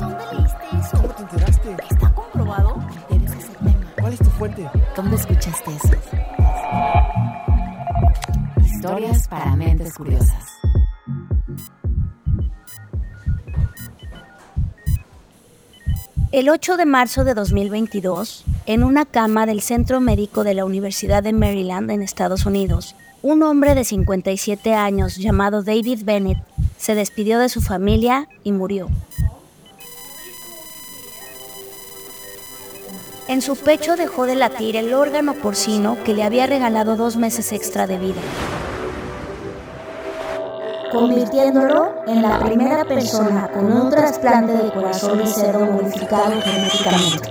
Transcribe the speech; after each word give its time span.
¿Dónde 0.00 0.24
leíste 0.32 0.64
eso? 0.78 0.96
¿Cómo 0.96 1.08
te 1.14 1.22
enteraste? 1.22 1.76
¿Está 1.90 2.14
comprobado? 2.14 2.76
Debes 3.10 3.32
ese 3.32 3.52
tema. 3.58 3.92
¿Cuál 4.00 4.12
es 4.14 4.18
tu 4.18 4.30
fuente? 4.30 4.70
¿Dónde 4.96 5.16
escuchaste 5.16 5.70
eso? 5.76 5.94
Historias 8.64 9.28
para 9.28 9.54
mentes 9.56 9.92
curiosas. 9.92 10.46
El 16.32 16.48
8 16.48 16.78
de 16.78 16.86
marzo 16.86 17.24
de 17.24 17.34
2022, 17.34 18.44
en 18.64 18.84
una 18.84 19.04
cama 19.04 19.44
del 19.44 19.60
Centro 19.60 20.00
Médico 20.00 20.44
de 20.44 20.54
la 20.54 20.64
Universidad 20.64 21.22
de 21.22 21.34
Maryland 21.34 21.90
en 21.90 22.00
Estados 22.00 22.46
Unidos, 22.46 22.96
un 23.20 23.42
hombre 23.42 23.74
de 23.74 23.84
57 23.84 24.72
años 24.72 25.16
llamado 25.16 25.62
David 25.62 26.04
Bennett 26.04 26.38
se 26.78 26.94
despidió 26.94 27.38
de 27.38 27.50
su 27.50 27.60
familia 27.60 28.28
y 28.44 28.52
murió. 28.52 28.88
En 33.30 33.42
su 33.42 33.54
pecho 33.54 33.94
dejó 33.94 34.26
de 34.26 34.34
latir 34.34 34.74
el 34.74 34.92
órgano 34.92 35.34
porcino 35.34 35.96
que 36.02 36.14
le 36.14 36.24
había 36.24 36.48
regalado 36.48 36.96
dos 36.96 37.16
meses 37.16 37.52
extra 37.52 37.86
de 37.86 37.96
vida, 37.96 38.20
convirtiéndolo 40.90 41.94
en 42.08 42.22
la 42.22 42.40
primera 42.40 42.84
persona 42.84 43.48
con 43.52 43.70
un 43.70 43.88
trasplante 43.88 44.54
de 44.54 44.72
corazón 44.72 45.20
y 45.22 45.28
cerdo 45.28 45.64
modificado 45.64 46.32
genéticamente. 46.42 47.30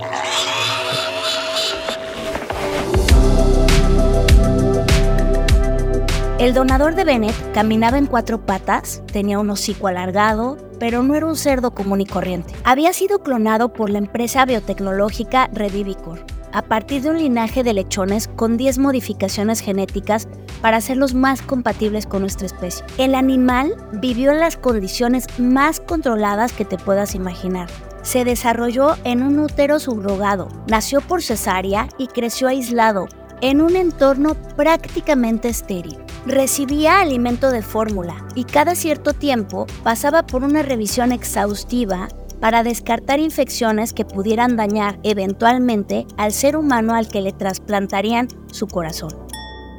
El 6.40 6.54
donador 6.54 6.94
de 6.94 7.04
Bennett 7.04 7.52
caminaba 7.52 7.98
en 7.98 8.06
cuatro 8.06 8.46
patas, 8.46 9.02
tenía 9.12 9.38
un 9.38 9.50
hocico 9.50 9.88
alargado, 9.88 10.56
pero 10.78 11.02
no 11.02 11.14
era 11.14 11.26
un 11.26 11.36
cerdo 11.36 11.74
común 11.74 12.00
y 12.00 12.06
corriente. 12.06 12.54
Había 12.64 12.94
sido 12.94 13.18
clonado 13.18 13.74
por 13.74 13.90
la 13.90 13.98
empresa 13.98 14.46
biotecnológica 14.46 15.50
Revivicor, 15.52 16.24
a 16.54 16.62
partir 16.62 17.02
de 17.02 17.10
un 17.10 17.18
linaje 17.18 17.62
de 17.62 17.74
lechones 17.74 18.26
con 18.26 18.56
10 18.56 18.78
modificaciones 18.78 19.60
genéticas 19.60 20.28
para 20.62 20.78
hacerlos 20.78 21.12
más 21.12 21.42
compatibles 21.42 22.06
con 22.06 22.22
nuestra 22.22 22.46
especie. 22.46 22.86
El 22.96 23.16
animal 23.16 23.76
vivió 24.00 24.32
en 24.32 24.40
las 24.40 24.56
condiciones 24.56 25.26
más 25.38 25.78
controladas 25.78 26.54
que 26.54 26.64
te 26.64 26.78
puedas 26.78 27.14
imaginar. 27.14 27.68
Se 28.00 28.24
desarrolló 28.24 28.96
en 29.04 29.22
un 29.22 29.40
útero 29.40 29.78
subrogado, 29.78 30.48
nació 30.68 31.02
por 31.02 31.22
cesárea 31.22 31.90
y 31.98 32.06
creció 32.06 32.48
aislado, 32.48 33.08
en 33.42 33.60
un 33.60 33.76
entorno 33.76 34.36
prácticamente 34.56 35.50
estéril. 35.50 35.98
Recibía 36.26 37.00
alimento 37.00 37.50
de 37.50 37.62
fórmula 37.62 38.26
y 38.34 38.44
cada 38.44 38.74
cierto 38.74 39.14
tiempo 39.14 39.66
pasaba 39.82 40.26
por 40.26 40.44
una 40.44 40.62
revisión 40.62 41.12
exhaustiva 41.12 42.08
para 42.40 42.62
descartar 42.62 43.20
infecciones 43.20 43.94
que 43.94 44.04
pudieran 44.04 44.56
dañar 44.56 44.98
eventualmente 45.02 46.06
al 46.18 46.32
ser 46.32 46.56
humano 46.56 46.94
al 46.94 47.08
que 47.08 47.22
le 47.22 47.32
trasplantarían 47.32 48.28
su 48.52 48.66
corazón. 48.66 49.16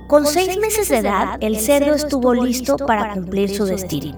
Con 0.08 0.26
seis 0.26 0.58
meses 0.58 0.90
de 0.90 0.98
edad, 0.98 1.38
el 1.42 1.58
cerdo 1.58 1.94
estuvo 1.94 2.34
listo 2.34 2.76
para 2.76 3.14
cumplir 3.14 3.56
su 3.56 3.66
destino. 3.66 4.18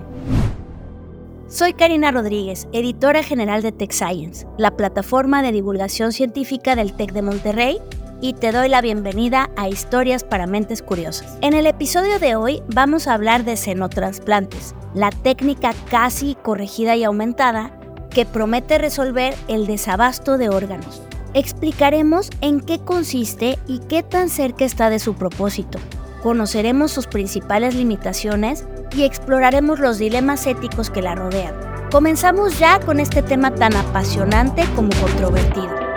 Soy 1.50 1.74
Karina 1.74 2.10
Rodríguez, 2.10 2.68
editora 2.72 3.22
general 3.22 3.62
de 3.62 3.72
Tech 3.72 3.92
Science, 3.92 4.48
la 4.58 4.76
plataforma 4.76 5.44
de 5.44 5.52
divulgación 5.52 6.12
científica 6.12 6.76
del 6.76 6.94
TEC 6.94 7.12
de 7.12 7.22
Monterrey 7.22 7.80
y 8.24 8.32
te 8.32 8.54
doy 8.54 8.70
la 8.70 8.80
bienvenida 8.80 9.50
a 9.58 9.68
Historias 9.68 10.24
para 10.24 10.48
Mentes 10.48 10.82
Curiosas. 10.82 11.38
En 11.42 11.54
el 11.54 11.68
episodio 11.68 12.20
de 12.20 12.38
hoy 12.38 12.64
vamos 12.74 13.06
a 13.06 13.16
hablar 13.16 13.44
de 13.44 13.58
senotransplantes, 13.58 14.74
la 14.94 15.10
técnica 15.10 15.74
casi 15.92 16.36
corregida 16.36 16.96
y 16.96 17.04
aumentada 17.04 17.78
que 18.10 18.26
promete 18.26 18.78
resolver 18.78 19.36
el 19.50 19.68
desabasto 19.68 20.38
de 20.38 20.48
órganos. 20.48 21.02
Explicaremos 21.34 22.30
en 22.40 22.62
qué 22.62 22.80
consiste 22.80 23.60
y 23.68 23.80
qué 23.80 24.04
tan 24.04 24.30
cerca 24.30 24.64
está 24.64 24.90
de 24.90 25.00
su 25.00 25.16
propósito. 25.16 25.80
Conoceremos 26.22 26.92
sus 26.92 27.08
principales 27.08 27.76
limitaciones 27.76 28.66
y 28.96 29.04
exploraremos 29.04 29.80
los 29.80 29.98
dilemas 29.98 30.48
éticos 30.48 30.90
que 30.90 31.02
la 31.02 31.16
rodean. 31.16 31.56
Comenzamos 31.92 32.58
ya 32.58 32.80
con 32.80 33.02
este 33.02 33.22
tema 33.22 33.54
tan 33.54 33.76
apasionante 33.76 34.64
como 34.78 34.92
controvertido. 35.02 35.93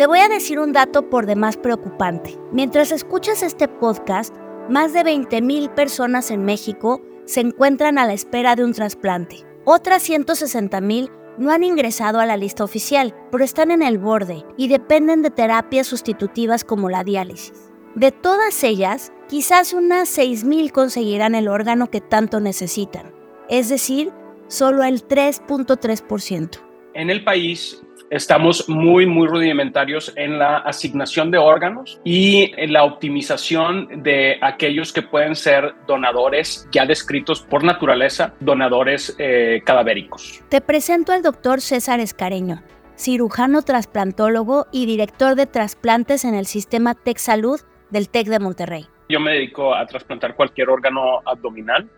Te 0.00 0.06
voy 0.06 0.20
a 0.20 0.30
decir 0.30 0.58
un 0.58 0.72
dato 0.72 1.10
por 1.10 1.26
demás 1.26 1.58
preocupante. 1.58 2.38
Mientras 2.52 2.90
escuchas 2.90 3.42
este 3.42 3.68
podcast, 3.68 4.34
más 4.70 4.94
de 4.94 5.00
20.000 5.00 5.74
personas 5.74 6.30
en 6.30 6.42
México 6.42 7.02
se 7.26 7.40
encuentran 7.40 7.98
a 7.98 8.06
la 8.06 8.14
espera 8.14 8.56
de 8.56 8.64
un 8.64 8.72
trasplante. 8.72 9.44
Otras 9.66 10.08
160.000 10.08 11.10
no 11.36 11.50
han 11.50 11.64
ingresado 11.64 12.18
a 12.18 12.24
la 12.24 12.38
lista 12.38 12.64
oficial, 12.64 13.14
pero 13.30 13.44
están 13.44 13.70
en 13.70 13.82
el 13.82 13.98
borde 13.98 14.42
y 14.56 14.68
dependen 14.68 15.20
de 15.20 15.28
terapias 15.28 15.88
sustitutivas 15.88 16.64
como 16.64 16.88
la 16.88 17.04
diálisis. 17.04 17.70
De 17.94 18.10
todas 18.10 18.64
ellas, 18.64 19.12
quizás 19.28 19.74
unas 19.74 20.16
6.000 20.16 20.72
conseguirán 20.72 21.34
el 21.34 21.46
órgano 21.46 21.90
que 21.90 22.00
tanto 22.00 22.40
necesitan, 22.40 23.12
es 23.50 23.68
decir, 23.68 24.12
solo 24.48 24.82
el 24.82 25.06
3.3%. 25.06 26.58
En 26.94 27.10
el 27.10 27.22
país 27.22 27.82
estamos 28.10 28.68
muy, 28.68 29.06
muy 29.06 29.28
rudimentarios 29.28 30.12
en 30.16 30.38
la 30.38 30.58
asignación 30.58 31.30
de 31.30 31.38
órganos 31.38 32.00
y 32.04 32.52
en 32.56 32.72
la 32.72 32.84
optimización 32.84 34.02
de 34.02 34.36
aquellos 34.42 34.92
que 34.92 35.02
pueden 35.02 35.36
ser 35.36 35.74
donadores 35.86 36.68
ya 36.72 36.84
descritos 36.84 37.40
por 37.40 37.62
naturaleza, 37.62 38.34
donadores 38.40 39.14
eh, 39.18 39.62
cadavéricos. 39.64 40.42
Te 40.48 40.60
presento 40.60 41.12
al 41.12 41.22
doctor 41.22 41.60
César 41.60 42.00
Escareño, 42.00 42.62
cirujano 42.96 43.62
trasplantólogo 43.62 44.66
y 44.72 44.86
director 44.86 45.36
de 45.36 45.46
trasplantes 45.46 46.24
en 46.24 46.34
el 46.34 46.46
sistema 46.46 46.94
Tech 46.94 47.18
Salud 47.18 47.60
del 47.90 48.08
TEC 48.08 48.26
de 48.26 48.40
Monterrey. 48.40 48.86
Yo 49.08 49.20
me 49.20 49.32
dedico 49.32 49.74
a 49.74 49.86
trasplantar 49.86 50.34
cualquier 50.34 50.68
órgano 50.68 51.20
abdominal. 51.24 51.88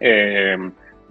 Eh, 0.00 0.56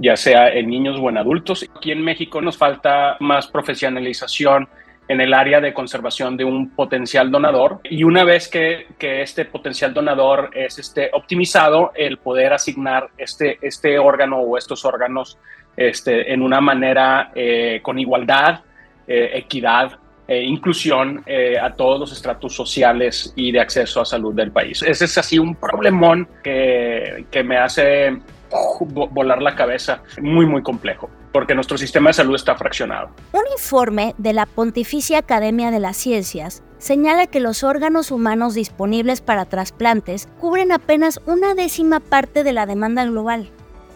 ya 0.02 0.16
sea 0.16 0.50
en 0.50 0.70
niños 0.70 0.98
o 1.00 1.10
en 1.10 1.18
adultos. 1.18 1.70
Aquí 1.76 1.92
en 1.92 2.02
México 2.02 2.42
nos 2.42 2.58
falta 2.58 3.18
más 3.20 3.48
profesionalización 3.48 4.68
en 5.08 5.20
el 5.20 5.34
área 5.34 5.60
de 5.60 5.74
conservación 5.74 6.38
de 6.38 6.46
un 6.46 6.70
potencial 6.70 7.30
donador 7.32 7.82
y 7.84 8.04
una 8.04 8.24
vez 8.24 8.48
que, 8.48 8.88
que 8.98 9.22
este 9.22 9.46
potencial 9.46 9.94
donador 9.94 10.52
es 10.54 10.80
este, 10.80 11.10
optimizado, 11.12 11.92
el 11.96 12.18
poder 12.18 12.54
asignar 12.54 13.10
este, 13.18 13.58
este 13.62 14.00
órgano 14.00 14.38
o 14.38 14.58
estos 14.58 14.86
órganos 14.86 15.38
este, 15.76 16.32
en 16.32 16.42
una 16.42 16.62
manera 16.62 17.32
eh, 17.36 17.82
con 17.84 18.00
igualdad, 18.00 18.62
eh, 19.08 19.32
equidad 19.34 20.00
e 20.28 20.44
inclusión 20.44 21.24
eh, 21.26 21.58
a 21.60 21.74
todos 21.74 22.00
los 22.00 22.12
estratos 22.14 22.56
sociales 22.56 23.34
y 23.36 23.52
de 23.52 23.60
acceso 23.60 24.00
a 24.00 24.06
salud 24.06 24.34
del 24.34 24.52
país. 24.52 24.82
Ese 24.82 25.06
es 25.06 25.18
así 25.18 25.38
un 25.40 25.56
problemón 25.56 26.28
que, 26.42 27.26
que 27.30 27.44
me 27.44 27.58
hace 27.58 28.18
volar 29.12 29.42
la 29.42 29.56
cabeza. 29.56 30.04
Muy, 30.22 30.46
muy 30.46 30.64
complejo, 30.64 31.10
porque 31.32 31.56
nuestro 31.56 31.78
sistema 31.78 32.10
de 32.10 32.14
salud 32.14 32.36
está 32.36 32.56
fraccionado. 32.56 33.10
Un 33.34 33.44
informe 33.52 34.16
de 34.18 34.34
la 34.34 34.46
Pontificia 34.46 35.20
Academia 35.20 35.72
de 35.72 35.80
las 35.80 35.98
Ciencias 35.98 36.64
señala 36.78 37.28
que 37.28 37.40
los 37.40 37.64
órganos 37.64 38.12
humanos 38.12 38.56
disponibles 38.56 39.22
para 39.22 39.46
trasplantes 39.46 40.28
cubren 40.40 40.72
apenas 40.72 41.22
una 41.26 41.54
décima 41.54 42.00
parte 42.00 42.44
de 42.44 42.54
la 42.54 42.66
demanda 42.66 43.06
global. 43.06 43.50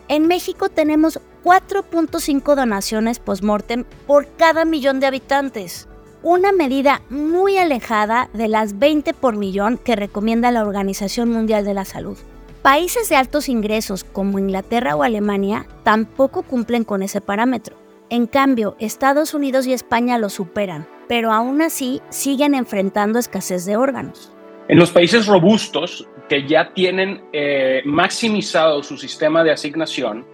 En 0.08 0.28
México 0.28 0.70
tenemos 0.70 1.20
4.5 1.44 2.56
donaciones 2.56 3.20
post-mortem 3.20 3.86
por 4.06 4.28
cada 4.38 4.66
millón 4.66 5.00
de 5.00 5.08
habitantes, 5.08 5.88
una 6.22 6.52
medida 6.52 7.02
muy 7.10 7.58
alejada 7.58 8.30
de 8.34 8.48
las 8.48 8.78
20 8.78 9.14
por 9.14 9.36
millón 9.36 9.78
que 9.78 9.96
recomienda 9.96 10.52
la 10.52 10.64
Organización 10.64 11.32
Mundial 11.32 11.66
de 11.66 11.74
la 11.74 11.86
Salud. 11.86 12.18
Países 12.66 13.10
de 13.10 13.16
altos 13.16 13.48
ingresos 13.48 14.04
como 14.04 14.40
Inglaterra 14.40 14.96
o 14.96 15.04
Alemania 15.04 15.68
tampoco 15.84 16.42
cumplen 16.42 16.84
con 16.84 17.04
ese 17.04 17.22
parámetro. 17.22 17.76
En 18.10 18.26
cambio, 18.26 18.76
Estados 18.80 19.36
Unidos 19.36 19.68
y 19.68 19.74
España 19.74 20.18
lo 20.18 20.30
superan, 20.30 20.88
pero 21.08 21.32
aún 21.32 21.62
así 21.62 22.02
siguen 22.10 22.56
enfrentando 22.56 23.20
escasez 23.20 23.68
de 23.68 23.78
órganos. 23.78 24.34
En 24.68 24.80
los 24.80 24.90
países 24.90 25.28
robustos 25.28 26.10
que 26.28 26.48
ya 26.48 26.74
tienen 26.74 27.22
eh, 27.34 27.84
maximizado 27.86 28.82
su 28.82 28.98
sistema 28.98 29.44
de 29.44 29.52
asignación 29.52 30.26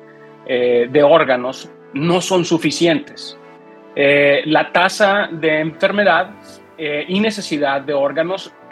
eh, 0.48 0.88
de 0.90 1.04
órganos, 1.04 1.70
no 1.94 2.22
son 2.22 2.46
suficientes. 2.46 3.38
Eh, 3.94 4.44
la 4.46 4.72
tasa 4.72 5.28
de 5.34 5.60
enfermedad 5.60 6.30
y 7.08 7.20
necesidad 7.20 7.82
de 7.82 7.94
órganos 7.94 8.52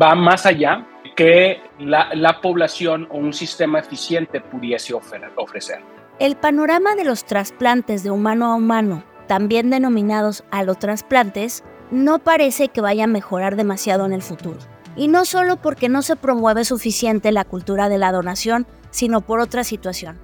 va 0.00 0.14
más 0.14 0.46
allá 0.46 0.86
que 1.18 1.60
la, 1.80 2.40
población 2.40 3.08
o 3.10 3.16
un 3.16 3.32
sistema 3.32 3.80
eficiente 3.80 4.40
pudiese 4.40 4.94
ofrecer. 4.94 5.80
El 6.20 6.36
panorama 6.36 6.94
de 6.94 7.02
los 7.02 7.24
trasplantes 7.24 8.04
de 8.04 8.12
humano 8.12 8.52
a 8.52 8.54
humano, 8.54 9.02
también 9.26 9.68
denominados 9.68 10.44
alotrasplantes, 10.52 11.64
no 11.90 12.20
parece 12.20 12.68
que 12.68 12.80
vaya 12.80 13.04
a 13.04 13.08
mejorar 13.08 13.56
demasiado 13.56 14.06
en 14.06 14.12
el 14.12 14.22
futuro. 14.22 14.60
Y 14.94 15.08
no 15.08 15.24
solo 15.24 15.56
porque 15.56 15.88
no 15.88 16.02
se 16.02 16.14
promueve 16.14 16.64
suficiente 16.64 17.32
la 17.32 17.44
cultura 17.44 17.88
de 17.88 17.98
la 17.98 18.12
donación, 18.12 18.68
sino 18.90 19.20
por 19.20 19.40
otra 19.40 19.64
situación. 19.64 20.20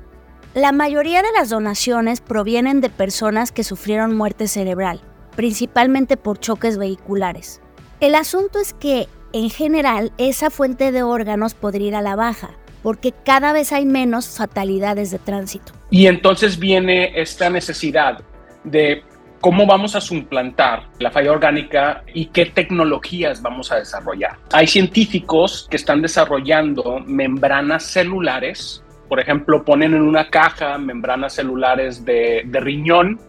La 0.55 0.71
mayoría 0.71 1.23
de 1.23 1.33
las 1.37 1.49
donaciones 1.49 2.21
provienen 2.21 2.81
de 2.81 2.89
personas 2.89 3.51
que 3.51 3.65
sufrieron 3.65 4.17
muerte 4.17 4.47
cerebral, 4.47 5.01
principalmente 5.35 6.17
por 6.17 6.39
choques 6.39 6.79
vehiculares. 6.79 7.61
El 7.99 8.15
asunto 8.15 8.61
es 8.61 8.75
que, 8.75 9.09
en 9.35 9.51
general, 9.51 10.13
esa 10.17 10.49
fuente 10.49 10.93
de 10.93 11.03
órganos 11.03 11.53
podría 11.53 11.89
ir 11.89 11.95
a 11.97 12.01
la 12.01 12.17
baja, 12.17 12.53
porque 12.83 13.13
cada 13.13 13.53
vez 13.53 13.73
hay 13.73 13.85
menos 13.85 14.37
fatalidades 14.37 15.11
de 15.11 15.19
tránsito. 15.19 15.73
Y 15.91 16.07
entonces 16.07 16.59
viene 16.59 17.21
esta 17.21 17.51
necesidad 17.51 18.21
de 18.65 19.03
cómo 19.43 19.67
vamos 19.67 19.95
a 19.95 20.01
suplantar 20.01 20.85
la 20.99 21.11
falla 21.11 21.33
orgánica 21.33 22.03
y 22.15 22.27
qué 22.27 22.47
tecnologías 22.47 23.43
vamos 23.43 23.71
a 23.71 23.77
desarrollar. 23.77 24.39
Hay 24.53 24.67
científicos 24.67 25.67
que 25.71 25.77
están 25.77 26.01
desarrollando 26.01 27.01
membranas 27.05 27.83
celulares 27.85 28.85
por 29.09 29.21
ejemplo, 29.21 29.65
ponen 29.65 29.95
en 29.95 30.03
una 30.03 30.29
caja 30.29 30.79
membranas 30.79 31.35
celulares 31.35 32.05
de, 32.05 32.49
riñón 32.53 33.21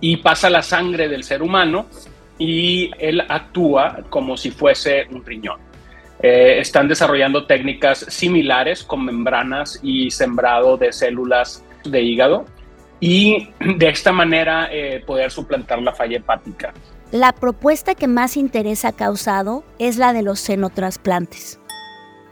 y 0.00 0.18
pasa 0.18 0.50
la 0.50 0.62
sangre 0.62 1.08
del 1.08 1.24
ser 1.24 1.42
humano 1.42 1.86
y 2.38 2.90
él 2.98 3.22
actúa 3.28 3.98
como 4.10 4.36
si 4.36 4.50
fuese 4.50 5.06
un 5.10 5.24
riñón. 5.24 5.58
Eh, 6.22 6.58
están 6.60 6.88
desarrollando 6.88 7.46
técnicas 7.46 7.98
similares 8.08 8.82
con 8.82 9.04
membranas 9.04 9.78
y 9.82 10.10
sembrado 10.10 10.76
de 10.76 10.92
células 10.92 11.64
de 11.84 12.02
hígado 12.02 12.46
y 13.00 13.50
de 13.60 13.88
esta 13.88 14.12
manera 14.12 14.68
eh, 14.72 15.02
poder 15.06 15.30
suplantar 15.30 15.82
la 15.82 15.92
falla 15.92 16.16
hepática. 16.16 16.72
La 17.12 17.32
propuesta 17.32 17.94
que 17.94 18.08
más 18.08 18.36
interés 18.36 18.84
ha 18.84 18.92
causado 18.92 19.64
es 19.78 19.96
la 19.96 20.12
de 20.12 20.22
los 20.22 20.40
senotrasplantes. 20.40 21.60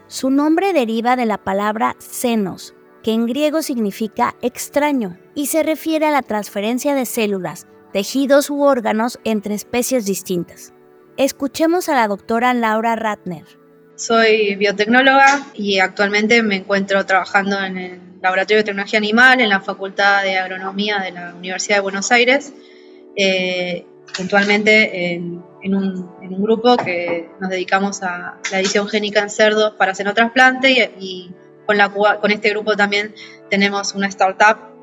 Su 0.08 0.30
nombre 0.30 0.72
deriva 0.72 1.16
de 1.16 1.26
la 1.26 1.38
palabra 1.38 1.94
senos, 1.98 2.74
que 3.02 3.12
en 3.12 3.26
griego 3.26 3.62
significa 3.62 4.34
extraño, 4.42 5.16
y 5.34 5.46
se 5.46 5.62
refiere 5.62 6.06
a 6.06 6.10
la 6.10 6.22
transferencia 6.22 6.94
de 6.94 7.06
células, 7.06 7.66
tejidos 7.94 8.50
u 8.50 8.61
órganos 8.61 9.20
entre 9.23 9.55
especies 9.55 10.05
distintas. 10.05 10.73
Escuchemos 11.17 11.88
a 11.88 11.94
la 11.94 12.08
doctora 12.08 12.52
Laura 12.52 12.96
Ratner. 12.96 13.44
Soy 13.94 14.56
biotecnóloga 14.56 15.46
y 15.55 15.79
actualmente 15.79 16.43
me 16.43 16.56
encuentro 16.56 17.06
trabajando 17.06 17.56
en 17.62 17.79
el 17.79 18.00
Laboratorio 18.20 18.56
de 18.56 18.64
Tecnología 18.64 18.99
Animal 18.99 19.41
en 19.41 19.49
la 19.49 19.61
Facultad 19.61 20.25
de 20.25 20.37
Agronomía 20.38 20.99
de 20.99 21.12
la 21.12 21.37
Universidad 21.37 21.76
de 21.76 21.82
Buenos 21.82 22.11
Aires, 22.11 22.52
eh, 23.14 23.87
puntualmente 24.17 25.14
en, 25.14 25.44
un, 25.62 26.43
grupo 26.43 26.76
que 26.76 27.31
nos 27.40 27.49
dedicamos 27.49 28.02
a 28.02 28.40
la 28.50 28.58
edición 28.58 28.88
génica 28.88 29.20
en 29.20 29.31
cerdos 29.31 29.75
para 29.75 29.94
xenotrasplante 29.94 30.73
y, 30.73 30.81
y 30.99 31.35
con 31.64 32.32
este 32.32 32.50
grupo 32.50 32.75
también 32.75 33.14
tenemos 33.49 33.94
una 33.94 34.08
startup 34.08 34.74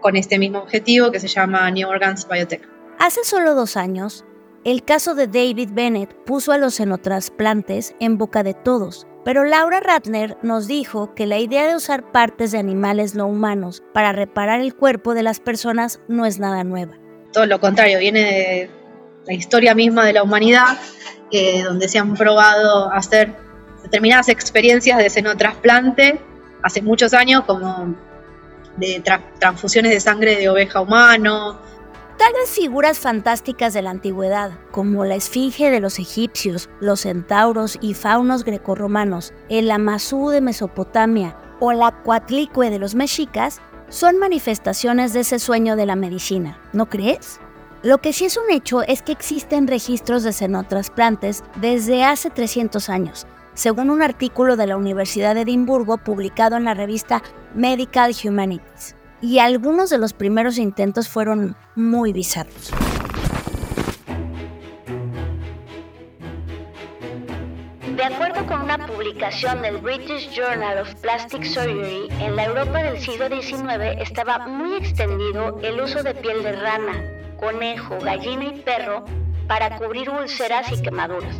con 0.00 0.16
este 0.16 0.38
mismo 0.38 0.60
objetivo 0.60 1.10
que 1.10 1.20
se 1.20 1.28
llama 1.28 1.70
New 1.70 1.88
Organs 1.88 2.26
Biotech. 2.28 2.68
Hace 2.98 3.24
solo 3.24 3.54
dos 3.54 3.76
años, 3.76 4.24
el 4.64 4.82
caso 4.82 5.14
de 5.14 5.26
David 5.26 5.70
Bennett 5.72 6.14
puso 6.24 6.52
a 6.52 6.58
los 6.58 6.74
xenotrasplantes 6.74 7.94
en 8.00 8.18
boca 8.18 8.42
de 8.42 8.54
todos, 8.54 9.06
pero 9.24 9.44
Laura 9.44 9.80
Ratner 9.80 10.36
nos 10.42 10.66
dijo 10.66 11.14
que 11.14 11.26
la 11.26 11.38
idea 11.38 11.66
de 11.66 11.76
usar 11.76 12.10
partes 12.10 12.52
de 12.52 12.58
animales 12.58 13.14
no 13.14 13.26
humanos 13.26 13.82
para 13.92 14.12
reparar 14.12 14.60
el 14.60 14.74
cuerpo 14.74 15.14
de 15.14 15.22
las 15.22 15.40
personas 15.40 16.00
no 16.08 16.26
es 16.26 16.38
nada 16.38 16.64
nueva. 16.64 16.94
Todo 17.32 17.46
lo 17.46 17.60
contrario, 17.60 17.98
viene 17.98 18.20
de 18.20 18.70
la 19.26 19.34
historia 19.34 19.74
misma 19.74 20.04
de 20.04 20.14
la 20.14 20.22
humanidad, 20.22 20.78
eh, 21.30 21.62
donde 21.62 21.88
se 21.88 21.98
han 21.98 22.14
probado 22.14 22.90
hacer 22.92 23.34
determinadas 23.82 24.28
experiencias 24.28 24.98
de 24.98 25.10
senotrasplante 25.10 26.20
hace 26.62 26.82
muchos 26.82 27.14
años, 27.14 27.44
como 27.44 27.94
de 28.76 29.02
transfusiones 29.38 29.92
de 29.92 30.00
sangre 30.00 30.36
de 30.36 30.48
oveja 30.48 30.80
humano. 30.80 31.58
Tal 32.18 32.32
vez 32.32 32.50
figuras 32.50 32.98
fantásticas 32.98 33.74
de 33.74 33.82
la 33.82 33.90
antigüedad, 33.90 34.52
como 34.70 35.04
la 35.04 35.16
esfinge 35.16 35.70
de 35.70 35.80
los 35.80 35.98
egipcios, 35.98 36.70
los 36.80 37.00
centauros 37.00 37.78
y 37.82 37.92
faunos 37.92 38.42
grecorromanos, 38.42 39.34
el 39.50 39.70
Amazú 39.70 40.30
de 40.30 40.40
Mesopotamia 40.40 41.36
o 41.60 41.72
la 41.72 42.02
Coatlicue 42.02 42.70
de 42.70 42.78
los 42.78 42.94
mexicas, 42.94 43.60
son 43.90 44.18
manifestaciones 44.18 45.12
de 45.12 45.20
ese 45.20 45.38
sueño 45.38 45.76
de 45.76 45.86
la 45.86 45.94
medicina, 45.94 46.58
¿no 46.72 46.88
crees? 46.88 47.38
Lo 47.82 47.98
que 47.98 48.12
sí 48.12 48.24
es 48.24 48.36
un 48.36 48.50
hecho 48.50 48.82
es 48.82 49.02
que 49.02 49.12
existen 49.12 49.68
registros 49.68 50.22
de 50.22 50.32
senotrasplantes 50.32 51.44
desde 51.60 52.02
hace 52.02 52.30
300 52.30 52.88
años, 52.88 53.26
según 53.56 53.90
un 53.90 54.02
artículo 54.02 54.56
de 54.56 54.66
la 54.66 54.76
Universidad 54.76 55.34
de 55.34 55.40
Edimburgo 55.40 55.96
publicado 55.96 56.56
en 56.56 56.64
la 56.64 56.74
revista 56.74 57.22
Medical 57.54 58.14
Humanities. 58.22 58.94
Y 59.22 59.38
algunos 59.38 59.90
de 59.90 59.98
los 59.98 60.12
primeros 60.12 60.58
intentos 60.58 61.08
fueron 61.08 61.56
muy 61.74 62.12
bizarros. 62.12 62.70
De 67.96 68.04
acuerdo 68.04 68.46
con 68.46 68.60
una 68.60 68.86
publicación 68.86 69.62
del 69.62 69.78
British 69.78 70.30
Journal 70.30 70.78
of 70.78 70.94
Plastic 70.96 71.44
Surgery, 71.44 72.08
en 72.20 72.36
la 72.36 72.44
Europa 72.44 72.82
del 72.82 73.00
siglo 73.00 73.28
XIX 73.28 74.02
estaba 74.02 74.46
muy 74.46 74.76
extendido 74.76 75.58
el 75.62 75.80
uso 75.80 76.02
de 76.02 76.14
piel 76.14 76.42
de 76.42 76.52
rana, 76.52 76.92
conejo, 77.40 77.96
gallina 78.02 78.44
y 78.44 78.60
perro 78.60 79.06
para 79.48 79.78
cubrir 79.78 80.10
úlceras 80.10 80.70
y 80.72 80.82
quemaduras. 80.82 81.34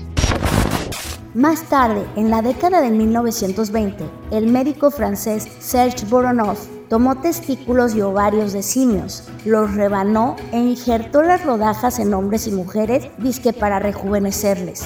Más 1.36 1.64
tarde, 1.64 2.06
en 2.16 2.30
la 2.30 2.40
década 2.40 2.80
de 2.80 2.88
1920, 2.88 4.08
el 4.30 4.46
médico 4.46 4.90
francés 4.90 5.46
Serge 5.58 6.06
Voronov 6.06 6.56
tomó 6.88 7.20
testículos 7.20 7.94
y 7.94 8.00
ovarios 8.00 8.54
de 8.54 8.62
simios, 8.62 9.28
los 9.44 9.74
rebanó 9.74 10.36
e 10.50 10.58
injertó 10.58 11.20
las 11.20 11.44
rodajas 11.44 11.98
en 11.98 12.14
hombres 12.14 12.46
y 12.46 12.52
mujeres, 12.52 13.10
disque 13.18 13.52
para 13.52 13.78
rejuvenecerles. 13.80 14.82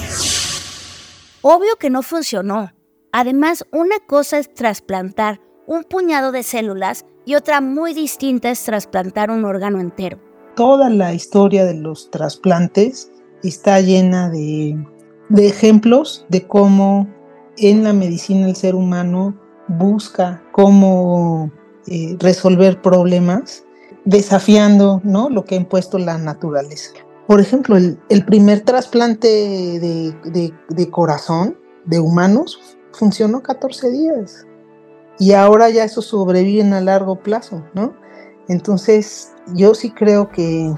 Obvio 1.41 1.77
que 1.79 1.89
no 1.89 2.01
funcionó. 2.01 2.73
Además, 3.13 3.65
una 3.71 3.95
cosa 4.05 4.37
es 4.37 4.53
trasplantar 4.53 5.39
un 5.67 5.85
puñado 5.85 6.33
de 6.33 6.43
células 6.43 7.05
y 7.25 7.35
otra 7.35 7.61
muy 7.61 7.93
distinta 7.93 8.51
es 8.51 8.61
trasplantar 8.61 9.31
un 9.31 9.45
órgano 9.45 9.79
entero. 9.79 10.19
Toda 10.57 10.89
la 10.89 11.13
historia 11.13 11.63
de 11.63 11.75
los 11.75 12.11
trasplantes 12.11 13.09
está 13.41 13.79
llena 13.79 14.29
de 14.29 14.75
de 15.31 15.47
ejemplos 15.47 16.25
de 16.29 16.45
cómo 16.45 17.07
en 17.57 17.83
la 17.83 17.93
medicina 17.93 18.47
el 18.47 18.55
ser 18.55 18.75
humano 18.75 19.35
busca 19.67 20.43
cómo 20.51 21.51
eh, 21.87 22.17
resolver 22.19 22.81
problemas 22.81 23.63
desafiando 24.05 25.01
¿no? 25.03 25.29
lo 25.29 25.45
que 25.45 25.55
ha 25.55 25.57
impuesto 25.57 25.97
la 25.97 26.17
naturaleza. 26.17 26.91
Por 27.27 27.39
ejemplo, 27.39 27.77
el, 27.77 28.25
primer 28.25 28.61
trasplante 28.61 29.27
de, 29.27 30.53
de, 30.69 30.89
corazón 30.89 31.57
de 31.85 31.99
humanos 31.99 32.59
funcionó 32.91 33.41
14 33.41 33.89
días 33.89 34.45
y 35.17 35.31
ahora 35.31 35.69
ya 35.69 35.85
eso 35.85 36.01
sobrevive 36.01 36.63
a 36.63 36.81
largo 36.81 37.21
plazo, 37.21 37.63
¿no? 37.73 37.93
Entonces, 38.49 39.31
yo 39.53 39.73
sí 39.75 39.91
creo 39.91 40.29
que 40.29 40.73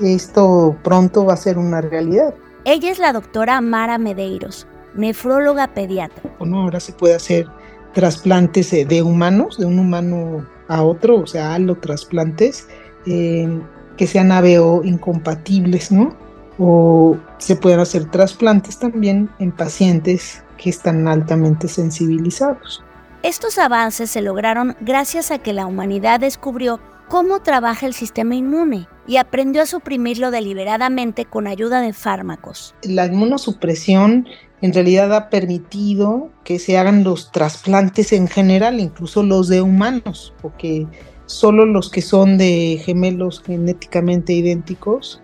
esto 0.00 0.76
pronto 0.82 1.26
va 1.26 1.34
a 1.34 1.36
ser 1.36 1.58
una 1.58 1.82
realidad. 1.82 2.34
Ella 2.64 2.92
es 2.92 3.00
la 3.00 3.12
doctora 3.12 3.60
Mara 3.60 3.98
Medeiros, 3.98 4.68
nefróloga 4.94 5.74
pediatra. 5.74 6.30
Bueno, 6.38 6.60
ahora 6.60 6.78
se 6.78 6.92
puede 6.92 7.16
hacer 7.16 7.48
trasplantes 7.92 8.70
de 8.70 9.02
humanos, 9.02 9.58
de 9.58 9.66
un 9.66 9.80
humano 9.80 10.46
a 10.68 10.84
otro, 10.84 11.16
o 11.16 11.26
sea, 11.26 11.54
alotrasplantes, 11.54 12.68
eh, 13.06 13.60
que 13.96 14.06
sean 14.06 14.30
ABO 14.30 14.84
incompatibles, 14.84 15.90
¿no? 15.90 16.16
O 16.56 17.16
se 17.38 17.56
pueden 17.56 17.80
hacer 17.80 18.08
trasplantes 18.10 18.78
también 18.78 19.28
en 19.40 19.50
pacientes 19.50 20.44
que 20.56 20.70
están 20.70 21.08
altamente 21.08 21.66
sensibilizados. 21.66 22.84
Estos 23.24 23.58
avances 23.58 24.08
se 24.10 24.22
lograron 24.22 24.76
gracias 24.80 25.32
a 25.32 25.38
que 25.38 25.52
la 25.52 25.66
humanidad 25.66 26.20
descubrió 26.20 26.78
cómo 27.08 27.42
trabaja 27.42 27.86
el 27.86 27.94
sistema 27.94 28.36
inmune 28.36 28.86
y 29.06 29.16
aprendió 29.16 29.62
a 29.62 29.66
suprimirlo 29.66 30.30
deliberadamente 30.30 31.24
con 31.24 31.46
ayuda 31.46 31.80
de 31.80 31.92
fármacos. 31.92 32.74
La 32.82 33.06
inmunosupresión 33.06 34.28
en 34.60 34.72
realidad 34.72 35.12
ha 35.14 35.28
permitido 35.28 36.30
que 36.44 36.58
se 36.58 36.78
hagan 36.78 37.02
los 37.02 37.32
trasplantes 37.32 38.12
en 38.12 38.28
general, 38.28 38.78
incluso 38.78 39.22
los 39.22 39.48
de 39.48 39.60
humanos, 39.60 40.32
porque 40.40 40.86
solo 41.26 41.66
los 41.66 41.90
que 41.90 42.02
son 42.02 42.38
de 42.38 42.80
gemelos 42.84 43.42
genéticamente 43.44 44.32
idénticos 44.32 45.20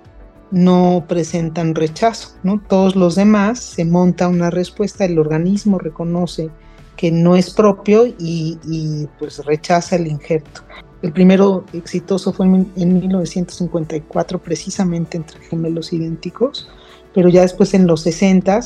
no 0.50 1.04
presentan 1.06 1.74
rechazo, 1.74 2.36
¿no? 2.42 2.60
Todos 2.68 2.96
los 2.96 3.14
demás 3.14 3.60
se 3.60 3.84
monta 3.84 4.28
una 4.28 4.50
respuesta, 4.50 5.04
el 5.04 5.18
organismo 5.18 5.78
reconoce 5.78 6.50
que 6.96 7.12
no 7.12 7.36
es 7.36 7.50
propio 7.50 8.06
y, 8.06 8.58
y 8.64 9.06
pues 9.18 9.44
rechaza 9.44 9.96
el 9.96 10.08
injerto. 10.08 10.62
El 11.02 11.12
primero 11.12 11.64
exitoso 11.72 12.32
fue 12.32 12.46
en, 12.46 12.72
1954, 12.76 14.40
precisamente 14.40 15.16
entre 15.16 15.40
gemelos 15.40 15.92
idénticos, 15.92 16.68
pero 17.14 17.28
ya 17.28 17.42
después 17.42 17.72
en 17.74 17.86
los 17.86 18.00
60 18.02 18.60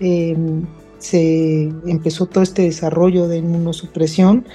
em, 0.00 0.64
se 0.98 1.62
empezó 1.86 2.26
todo 2.26 2.44
este 2.44 2.62
desarrollo 2.62 3.26
de 3.26 3.38
inmunosupresión. 3.38 4.46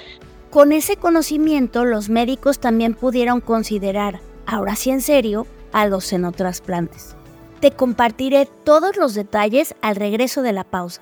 Con 0.49 0.71
ese 0.71 0.95
conocimiento, 0.95 1.83
los 1.83 2.09
médicos 2.09 2.59
también 2.59 2.93
pudieron 2.93 3.41
considerar, 3.41 4.21
ahora 4.45 4.77
sí 4.77 4.91
en 4.91 5.01
serio, 5.01 5.45
a 5.73 5.85
los 5.85 6.05
xenotrasplantes. 6.05 7.17
Te 7.59 7.71
compartiré 7.71 8.47
todos 8.63 8.95
los 8.95 9.13
detalles 9.13 9.75
al 9.81 9.97
regreso 9.97 10.41
de 10.43 10.53
la 10.53 10.63
pausa. 10.63 11.01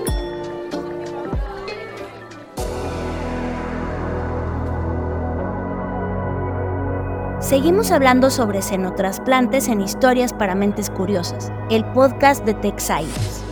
Seguimos 7.51 7.91
hablando 7.91 8.29
sobre 8.29 8.61
xenotrasplantes 8.61 9.67
en 9.67 9.81
Historias 9.81 10.31
para 10.31 10.55
Mentes 10.55 10.89
Curiosas, 10.89 11.51
el 11.69 11.83
podcast 11.83 12.45
de 12.45 12.53
Tech 12.53 12.79
Science. 12.79 13.43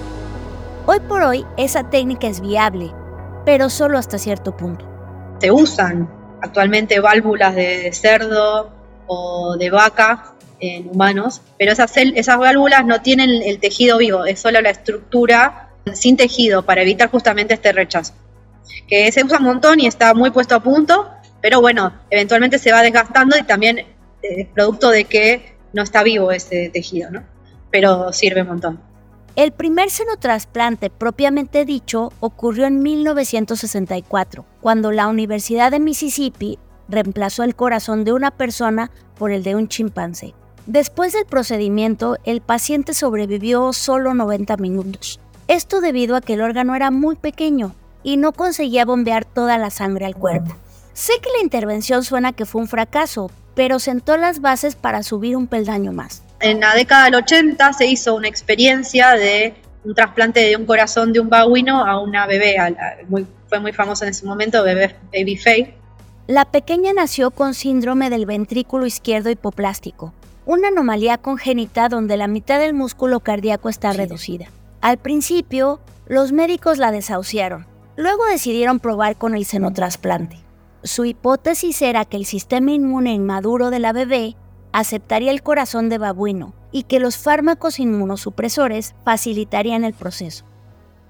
Hoy 0.86 1.02
por 1.02 1.22
hoy 1.22 1.46
esa 1.58 1.90
técnica 1.90 2.28
es 2.28 2.40
viable, 2.40 2.94
pero 3.44 3.70
solo 3.70 3.98
hasta 3.98 4.18
cierto 4.18 4.56
punto. 4.56 4.88
Se 5.42 5.52
usan 5.52 6.10
actualmente 6.42 7.02
válvulas 7.02 7.56
de 7.56 7.92
cerdo 7.92 8.72
o 9.06 9.58
de 9.58 9.70
vaca 9.70 10.34
en 10.62 10.88
humanos, 10.92 11.42
pero 11.58 11.74
esas, 11.74 11.92
esas 11.98 12.38
válvulas 12.38 12.86
no 12.86 13.02
tienen 13.02 13.30
el 13.44 13.60
tejido 13.60 13.98
vivo, 13.98 14.24
es 14.24 14.40
solo 14.40 14.62
la 14.62 14.70
estructura 14.70 15.72
sin 15.92 16.16
tejido 16.16 16.64
para 16.64 16.84
evitar 16.84 17.12
justamente 17.12 17.54
este 17.54 17.74
rechazo. 17.74 18.14
Que 18.88 19.12
se 19.12 19.26
usa 19.26 19.40
un 19.40 19.44
montón 19.44 19.82
y 19.82 19.88
está 19.88 20.14
muy 20.14 20.32
puesto 20.32 20.56
a 20.56 20.64
punto, 20.64 21.10
pero 21.42 21.62
bueno, 21.62 21.94
eventualmente 22.10 22.58
se 22.58 22.72
va 22.72 22.82
desgastando 22.82 23.38
y 23.38 23.44
también 23.44 23.86
es 24.22 24.48
producto 24.48 24.90
de 24.90 25.06
que 25.06 25.56
no 25.74 25.84
está 25.84 26.04
vivo 26.04 26.32
ese 26.32 26.70
tejido, 26.70 27.12
¿no? 27.12 27.24
Pero 27.72 28.12
sirve 28.12 28.42
un 28.42 28.48
montón. 28.48 28.80
El 29.36 29.52
primer 29.52 29.90
xenotrasplante 29.90 30.90
propiamente 30.90 31.64
dicho 31.64 32.12
ocurrió 32.20 32.66
en 32.66 32.82
1964, 32.82 34.46
cuando 34.60 34.92
la 34.92 35.08
Universidad 35.08 35.72
de 35.72 35.80
Mississippi 35.80 36.60
reemplazó 36.90 37.44
el 37.44 37.56
corazón 37.56 38.04
de 38.04 38.12
una 38.12 38.32
persona 38.32 38.92
por 39.18 39.32
el 39.32 39.44
de 39.44 39.56
un 39.56 39.68
chimpancé. 39.68 40.34
Después 40.66 41.14
del 41.14 41.26
procedimiento, 41.26 42.18
el 42.26 42.42
paciente 42.42 42.94
sobrevivió 42.94 43.72
solo 43.72 44.14
90 44.14 44.58
minutos. 44.58 45.20
Esto 45.48 45.80
debido 45.80 46.16
a 46.16 46.22
que 46.22 46.34
el 46.34 46.42
órgano 46.42 46.76
era 46.76 46.92
muy 46.92 47.16
pequeño 47.16 47.74
y 48.04 48.18
no 48.18 48.34
conseguía 48.34 48.86
bombear 48.86 49.26
toda 49.26 49.58
la 49.58 49.70
sangre 49.70 50.06
al 50.06 50.16
cuerpo. 50.16 50.56
Sé 51.00 51.14
que 51.22 51.30
la 51.30 51.42
intervención 51.42 52.04
suena 52.04 52.34
que 52.34 52.46
fue 52.46 52.60
un 52.60 52.68
fracaso, 52.68 53.32
pero 53.56 53.80
sentó 53.80 54.18
las 54.18 54.42
bases 54.42 54.76
para 54.76 55.02
subir 55.02 55.38
un 55.38 55.48
peldaño 55.48 55.94
más. 55.94 56.24
En 56.42 56.60
la 56.60 56.76
década 56.76 57.06
del 57.06 57.16
80 57.16 57.72
se 57.72 57.86
hizo 57.86 58.16
una 58.16 58.28
experiencia 58.28 59.12
de 59.12 59.54
un 59.86 59.96
trasplante 59.96 60.42
de 60.42 60.58
un 60.58 60.66
corazón 60.66 61.14
de 61.14 61.22
un 61.22 61.30
babuino 61.30 61.86
a 61.86 62.02
una 62.02 62.28
bebé, 62.28 62.58
fue 63.48 63.60
muy 63.62 63.72
famoso 63.72 64.04
en 64.04 64.10
ese 64.10 64.26
momento, 64.26 64.62
bebé 64.62 64.94
Baby 65.14 65.38
Faye. 65.38 65.74
La 66.28 66.44
pequeña 66.44 66.92
nació 66.92 67.32
con 67.32 67.54
síndrome 67.54 68.10
del 68.10 68.26
ventrículo 68.26 68.86
izquierdo 68.86 69.30
hipoplástico, 69.30 70.14
una 70.46 70.68
anomalía 70.68 71.18
congénita 71.18 71.88
donde 71.88 72.18
la 72.18 72.28
mitad 72.28 72.60
del 72.60 72.74
músculo 72.74 73.22
cardíaco 73.22 73.70
está 73.70 73.94
reducida. 73.94 74.48
Al 74.82 74.98
principio, 74.98 75.80
los 76.08 76.34
médicos 76.34 76.78
la 76.78 76.92
desahuciaron, 76.92 77.68
luego 77.96 78.26
decidieron 78.26 78.82
probar 78.82 79.16
con 79.16 79.34
el 79.34 79.46
xenotrasplante. 79.46 80.49
Su 80.84 81.04
hipótesis 81.04 81.82
era 81.82 82.06
que 82.06 82.16
el 82.16 82.26
sistema 82.26 82.72
inmune 82.72 83.14
inmaduro 83.14 83.70
de 83.70 83.80
la 83.80 83.92
bebé 83.92 84.38
aceptaría 84.72 85.32
el 85.32 85.44
corazón 85.44 85.90
de 85.90 85.98
babuino 85.98 86.54
y 86.72 86.84
que 86.84 87.00
los 87.00 87.18
fármacos 87.18 87.80
inmunosupresores 87.80 88.96
facilitarían 89.04 89.84
el 89.84 89.94
proceso. 89.94 90.46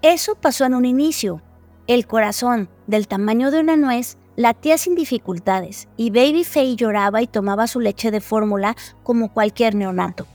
Eso 0.01 0.35
pasó 0.35 0.65
en 0.65 0.73
un 0.73 0.85
inicio. 0.85 1.41
El 1.85 2.07
corazón, 2.07 2.69
del 2.87 3.07
tamaño 3.07 3.51
de 3.51 3.59
una 3.59 3.75
nuez, 3.75 4.17
latía 4.35 4.77
sin 4.77 4.95
dificultades 4.95 5.87
y 5.97 6.11
Baby 6.11 6.45
Faye 6.45 6.75
lloraba 6.75 7.21
y 7.21 7.27
tomaba 7.27 7.67
su 7.67 7.79
leche 7.79 8.09
de 8.09 8.21
fórmula 8.21 8.75
como 9.03 9.33
cualquier 9.33 9.75
neonato. 9.75 10.25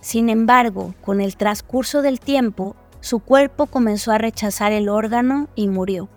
Sin 0.00 0.30
embargo, 0.30 0.94
con 1.02 1.20
el 1.20 1.36
transcurso 1.36 2.00
del 2.02 2.18
tiempo, 2.18 2.74
su 3.00 3.20
cuerpo 3.20 3.66
comenzó 3.66 4.12
a 4.12 4.18
rechazar 4.18 4.72
el 4.72 4.88
órgano 4.88 5.48
y 5.54 5.68
murió. 5.68 6.08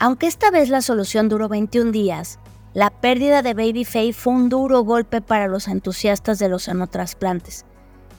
Aunque 0.00 0.28
esta 0.28 0.50
vez 0.50 0.68
la 0.68 0.80
solución 0.80 1.28
duró 1.28 1.48
21 1.48 1.90
días, 1.90 2.38
la 2.72 2.90
pérdida 2.90 3.42
de 3.42 3.54
Baby 3.54 3.84
Faye 3.84 4.12
fue 4.12 4.32
un 4.32 4.48
duro 4.48 4.82
golpe 4.82 5.20
para 5.20 5.48
los 5.48 5.66
entusiastas 5.66 6.38
de 6.38 6.48
los 6.48 6.64
xenotrasplantes 6.64 7.64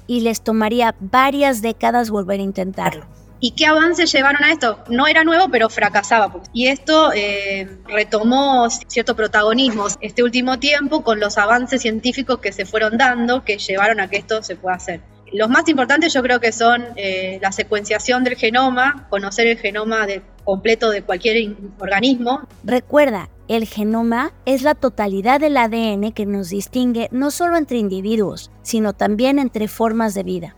y 0.06 0.22
les 0.22 0.42
tomaría 0.42 0.96
varias 1.00 1.62
décadas 1.62 2.10
volver 2.10 2.42
a 2.42 2.44
intentarlo. 2.44 3.06
¿Y 3.40 3.52
qué 3.52 3.68
avances 3.68 4.12
llevaron 4.12 4.44
a 4.44 4.52
esto? 4.52 4.80
No 4.90 5.08
era 5.08 5.24
nuevo, 5.24 5.48
pero 5.50 5.70
fracasaba. 5.70 6.34
Y 6.52 6.68
esto 6.68 7.14
eh, 7.14 7.70
retomó 7.86 8.68
cierto 8.70 9.16
protagonismo 9.16 9.88
este 10.02 10.24
último 10.24 10.60
tiempo 10.60 11.04
con 11.04 11.22
los 11.22 11.38
avances 11.38 11.82
científicos 11.82 12.40
que 12.40 12.52
se 12.52 12.66
fueron 12.66 12.98
dando 12.98 13.46
que 13.46 13.58
llevaron 13.58 14.02
a 14.02 14.10
que 14.10 14.18
esto 14.18 14.44
se 14.44 14.58
pueda 14.58 14.76
hacer. 14.76 15.00
Los 15.34 15.50
más 15.50 15.68
importantes 15.70 16.14
yo 16.14 16.22
creo 16.22 16.40
que 16.40 16.52
son 16.52 16.84
eh, 16.96 17.40
la 17.42 17.52
secuenciación 17.52 18.24
del 18.24 18.36
genoma, 18.36 19.08
conocer 19.10 19.48
el 19.48 19.58
genoma 19.58 20.08
completo 20.44 20.90
de 20.90 21.04
cualquier 21.04 21.56
organismo. 21.80 22.48
Recuerda, 22.64 23.30
el 23.48 23.66
genoma 23.66 24.32
es 24.46 24.62
la 24.62 24.76
totalidad 24.76 25.40
del 25.40 25.58
ADN 25.58 26.12
que 26.12 26.26
nos 26.26 26.50
distingue 26.50 27.08
no 27.12 27.32
solo 27.32 27.58
entre 27.58 27.78
individuos, 27.78 28.52
sino 28.62 28.94
también 28.94 29.40
entre 29.40 29.68
formas 29.68 30.14
de 30.14 30.24
vida. 30.24 30.56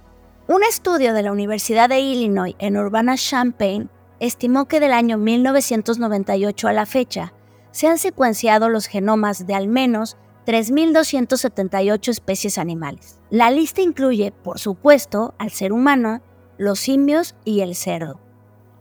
Un 0.47 0.63
estudio 0.63 1.13
de 1.13 1.23
la 1.23 1.31
Universidad 1.31 1.89
de 1.89 2.01
Illinois 2.01 2.55
en 2.59 2.77
Urbana-Champaign 2.77 3.89
estimó 4.19 4.65
que 4.65 4.79
del 4.79 4.91
año 4.91 5.17
1998 5.17 6.67
a 6.67 6.73
la 6.73 6.85
fecha 6.85 7.33
se 7.71 7.87
han 7.87 7.97
secuenciado 7.97 8.69
los 8.69 8.87
genomas 8.87 9.47
de 9.47 9.55
al 9.55 9.67
menos 9.67 10.17
3.278 10.45 12.09
especies 12.09 12.57
animales. 12.57 13.19
La 13.29 13.51
lista 13.51 13.81
incluye, 13.81 14.31
por 14.31 14.59
supuesto, 14.59 15.33
al 15.37 15.51
ser 15.51 15.71
humano, 15.71 16.21
los 16.57 16.79
simios 16.79 17.35
y 17.45 17.61
el 17.61 17.75
cerdo. 17.75 18.19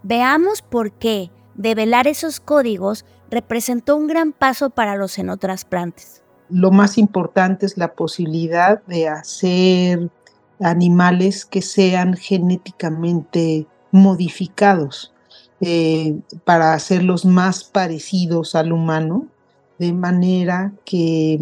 Veamos 0.02 0.62
por 0.62 0.92
qué 0.92 1.30
develar 1.54 2.06
esos 2.06 2.40
códigos 2.40 3.04
representó 3.30 3.96
un 3.96 4.06
gran 4.06 4.32
paso 4.32 4.70
para 4.70 4.96
los 4.96 5.12
xenotrasplantes. 5.12 6.22
Lo 6.48 6.70
más 6.70 6.98
importante 6.98 7.66
es 7.66 7.76
la 7.76 7.94
posibilidad 7.94 8.82
de 8.86 9.08
hacer 9.08 10.10
animales 10.58 11.44
que 11.44 11.62
sean 11.62 12.16
genéticamente 12.16 13.66
modificados 13.92 15.12
eh, 15.60 16.18
para 16.44 16.74
hacerlos 16.74 17.24
más 17.24 17.64
parecidos 17.64 18.54
al 18.54 18.72
humano 18.72 19.26
de 19.80 19.94
manera 19.94 20.72
que 20.84 21.34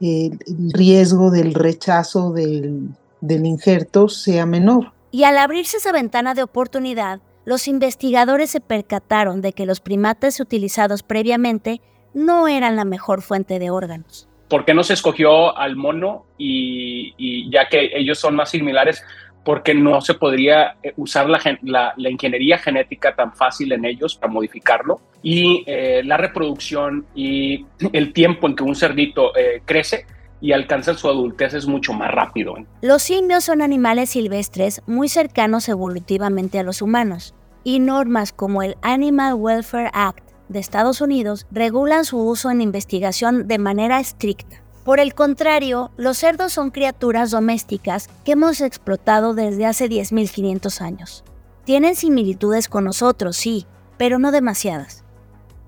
eh, 0.00 0.30
el 0.46 0.72
riesgo 0.72 1.30
del 1.30 1.52
rechazo 1.52 2.32
del, 2.32 2.88
del 3.20 3.44
injerto 3.44 4.08
sea 4.08 4.46
menor. 4.46 4.92
Y 5.10 5.24
al 5.24 5.36
abrirse 5.36 5.76
esa 5.76 5.92
ventana 5.92 6.32
de 6.32 6.42
oportunidad, 6.42 7.20
los 7.44 7.68
investigadores 7.68 8.50
se 8.50 8.60
percataron 8.60 9.42
de 9.42 9.52
que 9.52 9.66
los 9.66 9.80
primates 9.80 10.40
utilizados 10.40 11.02
previamente 11.02 11.82
no 12.14 12.48
eran 12.48 12.74
la 12.74 12.86
mejor 12.86 13.20
fuente 13.20 13.58
de 13.58 13.70
órganos. 13.70 14.26
¿Por 14.48 14.64
qué 14.64 14.72
no 14.72 14.82
se 14.82 14.94
escogió 14.94 15.54
al 15.54 15.76
mono 15.76 16.24
y, 16.38 17.12
y 17.18 17.52
ya 17.52 17.68
que 17.68 17.90
ellos 17.94 18.18
son 18.18 18.34
más 18.34 18.48
similares, 18.48 19.02
porque 19.48 19.72
no 19.72 20.02
se 20.02 20.12
podría 20.12 20.76
eh, 20.82 20.92
usar 20.98 21.26
la, 21.26 21.94
ingeniería 21.96 22.58
genética 22.58 23.16
tan 23.16 23.32
fácil 23.32 23.72
en 23.72 23.86
ellos 23.86 24.14
para 24.14 24.30
modificarlo 24.30 25.00
y 25.22 25.64
eh, 25.66 26.02
la 26.04 26.18
reproducción 26.18 27.06
y 27.14 27.64
el 27.94 28.12
tiempo 28.12 28.46
en 28.46 28.54
que 28.54 28.62
un 28.62 28.76
cerdito 28.76 29.34
eh, 29.34 29.62
crece 29.64 30.04
y 30.42 30.52
alcanza 30.52 30.92
su 30.92 31.08
adultez 31.08 31.54
es 31.54 31.66
mucho 31.66 31.94
más 31.94 32.10
rápido. 32.10 32.56
Los 32.82 33.04
simios 33.04 33.44
son 33.44 33.62
animales 33.62 34.10
silvestres 34.10 34.82
muy 34.86 35.08
cercanos 35.08 35.70
evolutivamente 35.70 36.58
a 36.58 36.62
los 36.62 36.82
humanos 36.82 37.34
y 37.64 37.80
normas 37.80 38.34
como 38.34 38.62
el 38.62 38.76
Animal 38.82 39.32
Welfare 39.32 39.88
Act 39.94 40.28
de 40.50 40.58
Estados 40.58 41.00
Unidos 41.00 41.46
regulan 41.50 42.04
su 42.04 42.18
uso 42.18 42.50
en 42.50 42.60
investigación 42.60 43.48
de 43.48 43.56
manera 43.56 43.98
estricta. 43.98 44.62
Por 44.88 45.00
el 45.00 45.12
contrario, 45.12 45.90
los 45.98 46.16
cerdos 46.16 46.54
son 46.54 46.70
criaturas 46.70 47.30
domésticas 47.30 48.08
que 48.24 48.32
hemos 48.32 48.62
explotado 48.62 49.34
desde 49.34 49.66
hace 49.66 49.86
10.500 49.86 50.80
años. 50.80 51.24
Tienen 51.66 51.94
similitudes 51.94 52.68
con 52.68 52.84
nosotros, 52.84 53.36
sí, 53.36 53.66
pero 53.98 54.18
no 54.18 54.32
demasiadas. 54.32 55.04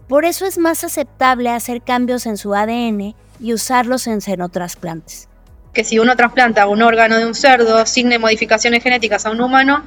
Por 0.09 0.25
eso 0.25 0.47
es 0.47 0.57
más 0.57 0.85
aceptable 0.85 1.51
hacer 1.51 1.83
cambios 1.83 2.25
en 2.25 2.39
su 2.39 2.55
ADN 2.55 3.15
y 3.39 3.53
usarlos 3.53 4.07
en 4.07 4.23
xenotrasplantes. 4.23 5.29
Que 5.75 5.85
si 5.85 5.99
uno 5.99 6.17
trasplanta 6.17 6.67
un 6.67 6.81
órgano 6.81 7.19
de 7.19 7.27
un 7.27 7.35
cerdo 7.35 7.85
sin 7.85 8.09
modificaciones 8.19 8.83
genéticas 8.83 9.27
a 9.27 9.33
un 9.33 9.43
humano, 9.43 9.85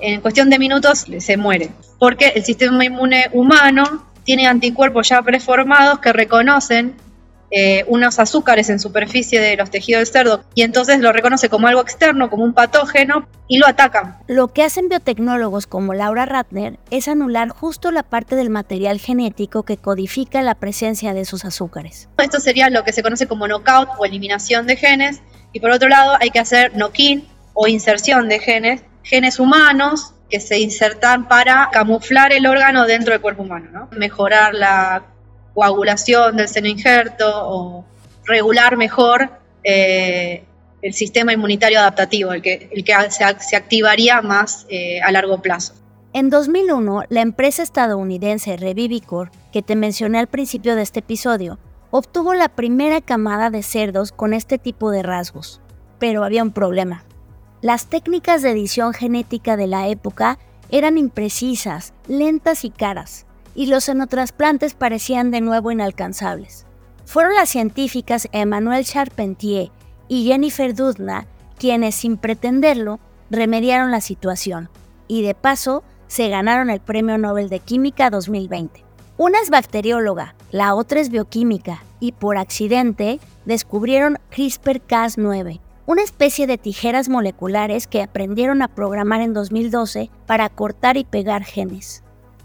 en 0.00 0.22
cuestión 0.22 0.48
de 0.48 0.58
minutos 0.58 1.04
se 1.18 1.36
muere. 1.36 1.72
Porque 1.98 2.28
el 2.28 2.42
sistema 2.42 2.86
inmune 2.86 3.26
humano 3.34 4.06
tiene 4.24 4.46
anticuerpos 4.46 5.10
ya 5.10 5.20
preformados 5.20 5.98
que 5.98 6.14
reconocen 6.14 6.96
eh, 7.54 7.84
unos 7.86 8.18
azúcares 8.18 8.70
en 8.70 8.80
superficie 8.80 9.38
de 9.38 9.56
los 9.56 9.70
tejidos 9.70 10.00
del 10.00 10.06
cerdo 10.06 10.44
y 10.54 10.62
entonces 10.62 11.00
lo 11.00 11.12
reconoce 11.12 11.50
como 11.50 11.68
algo 11.68 11.82
externo, 11.82 12.30
como 12.30 12.44
un 12.44 12.54
patógeno 12.54 13.28
y 13.46 13.58
lo 13.58 13.66
atacan. 13.66 14.16
Lo 14.26 14.48
que 14.48 14.62
hacen 14.62 14.88
biotecnólogos 14.88 15.66
como 15.66 15.92
Laura 15.92 16.24
Ratner 16.24 16.78
es 16.90 17.08
anular 17.08 17.50
justo 17.50 17.90
la 17.90 18.04
parte 18.04 18.36
del 18.36 18.48
material 18.48 18.98
genético 18.98 19.64
que 19.64 19.76
codifica 19.76 20.40
la 20.40 20.54
presencia 20.54 21.12
de 21.12 21.20
esos 21.20 21.44
azúcares. 21.44 22.08
Esto 22.16 22.40
sería 22.40 22.70
lo 22.70 22.84
que 22.84 22.94
se 22.94 23.02
conoce 23.02 23.26
como 23.28 23.46
knockout 23.46 23.90
o 23.98 24.06
eliminación 24.06 24.66
de 24.66 24.76
genes 24.76 25.20
y 25.52 25.60
por 25.60 25.72
otro 25.72 25.90
lado 25.90 26.16
hay 26.20 26.30
que 26.30 26.38
hacer 26.38 26.72
knock-in 26.72 27.28
o 27.52 27.66
inserción 27.66 28.30
de 28.30 28.38
genes, 28.38 28.82
genes 29.02 29.38
humanos 29.38 30.14
que 30.30 30.40
se 30.40 30.58
insertan 30.58 31.28
para 31.28 31.68
camuflar 31.70 32.32
el 32.32 32.46
órgano 32.46 32.86
dentro 32.86 33.12
del 33.12 33.20
cuerpo 33.20 33.42
humano, 33.42 33.68
¿no? 33.70 33.88
mejorar 33.92 34.54
la 34.54 35.04
coagulación 35.54 36.36
del 36.36 36.48
seno 36.48 36.68
injerto 36.68 37.30
o 37.30 37.84
regular 38.24 38.76
mejor 38.76 39.30
eh, 39.64 40.44
el 40.80 40.94
sistema 40.94 41.32
inmunitario 41.32 41.78
adaptativo, 41.78 42.32
el 42.32 42.42
que, 42.42 42.68
el 42.72 42.84
que 42.84 42.94
se, 43.10 43.56
activaría 43.56 44.20
más 44.20 44.66
eh, 44.68 45.00
a 45.00 45.12
largo 45.12 45.40
plazo. 45.40 45.74
En 46.12 46.28
2001, 46.28 47.04
la 47.08 47.20
empresa 47.20 47.62
estadounidense 47.62 48.56
Revivicor, 48.56 49.30
que 49.52 49.62
te 49.62 49.76
mencioné 49.76 50.18
al 50.18 50.26
principio 50.26 50.74
de 50.74 50.82
este 50.82 51.00
episodio, 51.00 51.58
obtuvo 51.90 52.34
la 52.34 52.48
primera 52.48 53.00
camada 53.00 53.48
de 53.50 53.62
cerdos 53.62 54.12
con 54.12 54.34
este 54.34 54.58
tipo 54.58 54.90
de 54.90 55.02
rasgos. 55.02 55.60
Pero 55.98 56.24
había 56.24 56.42
un 56.42 56.52
problema. 56.52 57.04
Las 57.60 57.86
técnicas 57.86 58.42
de 58.42 58.50
edición 58.50 58.92
genética 58.92 59.56
de 59.56 59.68
la 59.68 59.88
época 59.88 60.38
eran 60.70 60.98
imprecisas, 60.98 61.94
lentas 62.08 62.64
y 62.64 62.70
caras 62.70 63.26
y 63.54 63.66
los 63.66 63.84
xenotrasplantes 63.84 64.74
parecían 64.74 65.30
de 65.30 65.40
nuevo 65.40 65.70
inalcanzables. 65.70 66.66
Fueron 67.04 67.34
las 67.34 67.48
científicas 67.48 68.28
Emmanuelle 68.32 68.84
Charpentier 68.84 69.70
y 70.08 70.26
Jennifer 70.26 70.74
Doudna 70.74 71.26
quienes, 71.62 71.94
sin 71.94 72.16
pretenderlo, 72.16 72.98
remediaron 73.30 73.92
la 73.92 74.00
situación 74.00 74.68
y 75.06 75.22
de 75.22 75.36
paso 75.36 75.84
se 76.08 76.28
ganaron 76.28 76.70
el 76.70 76.80
Premio 76.80 77.18
Nobel 77.18 77.48
de 77.48 77.60
Química 77.60 78.10
2020. 78.10 78.84
Una 79.16 79.40
es 79.40 79.48
bacterióloga, 79.48 80.34
la 80.50 80.74
otra 80.74 80.98
es 80.98 81.08
bioquímica 81.08 81.84
y 82.00 82.10
por 82.10 82.36
accidente 82.36 83.20
descubrieron 83.44 84.18
CRISPR-Cas9, 84.32 85.60
una 85.86 86.02
especie 86.02 86.48
de 86.48 86.58
tijeras 86.58 87.08
moleculares 87.08 87.86
que 87.86 88.02
aprendieron 88.02 88.60
a 88.62 88.66
programar 88.66 89.20
en 89.20 89.32
2012 89.32 90.10
para 90.26 90.48
cortar 90.48 90.96
y 90.96 91.04
pegar 91.04 91.44
genes. 91.44 92.01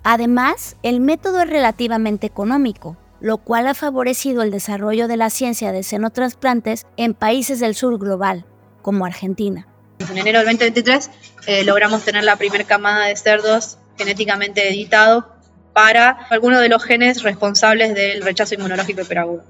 Además, 0.09 0.77
el 0.83 1.01
método 1.01 1.41
es 1.41 1.49
relativamente 1.49 2.27
económico, 2.27 2.95
lo 3.19 3.39
cual 3.39 3.67
ha 3.67 3.73
favorecido 3.73 4.41
el 4.41 4.51
desarrollo 4.51 5.09
de 5.09 5.17
la 5.17 5.29
ciencia 5.29 5.73
de 5.73 5.83
xenotrasplantes 5.83 6.85
en 6.95 7.13
países 7.13 7.59
del 7.59 7.75
sur 7.75 7.99
global, 7.99 8.45
como 8.81 9.05
Argentina. 9.05 9.67
En 9.99 10.17
enero 10.17 10.39
del 10.39 10.47
2023 10.47 11.11
eh, 11.47 11.65
logramos 11.65 12.05
tener 12.05 12.23
la 12.23 12.37
primera 12.37 12.63
camada 12.63 13.07
de 13.07 13.17
cerdos 13.17 13.79
genéticamente 13.97 14.69
editados 14.69 15.25
para 15.73 16.11
algunos 16.29 16.61
de 16.61 16.69
los 16.69 16.81
genes 16.85 17.21
responsables 17.23 17.93
del 17.93 18.21
rechazo 18.21 18.55
inmunológico 18.55 19.01
hiperagudo. 19.01 19.43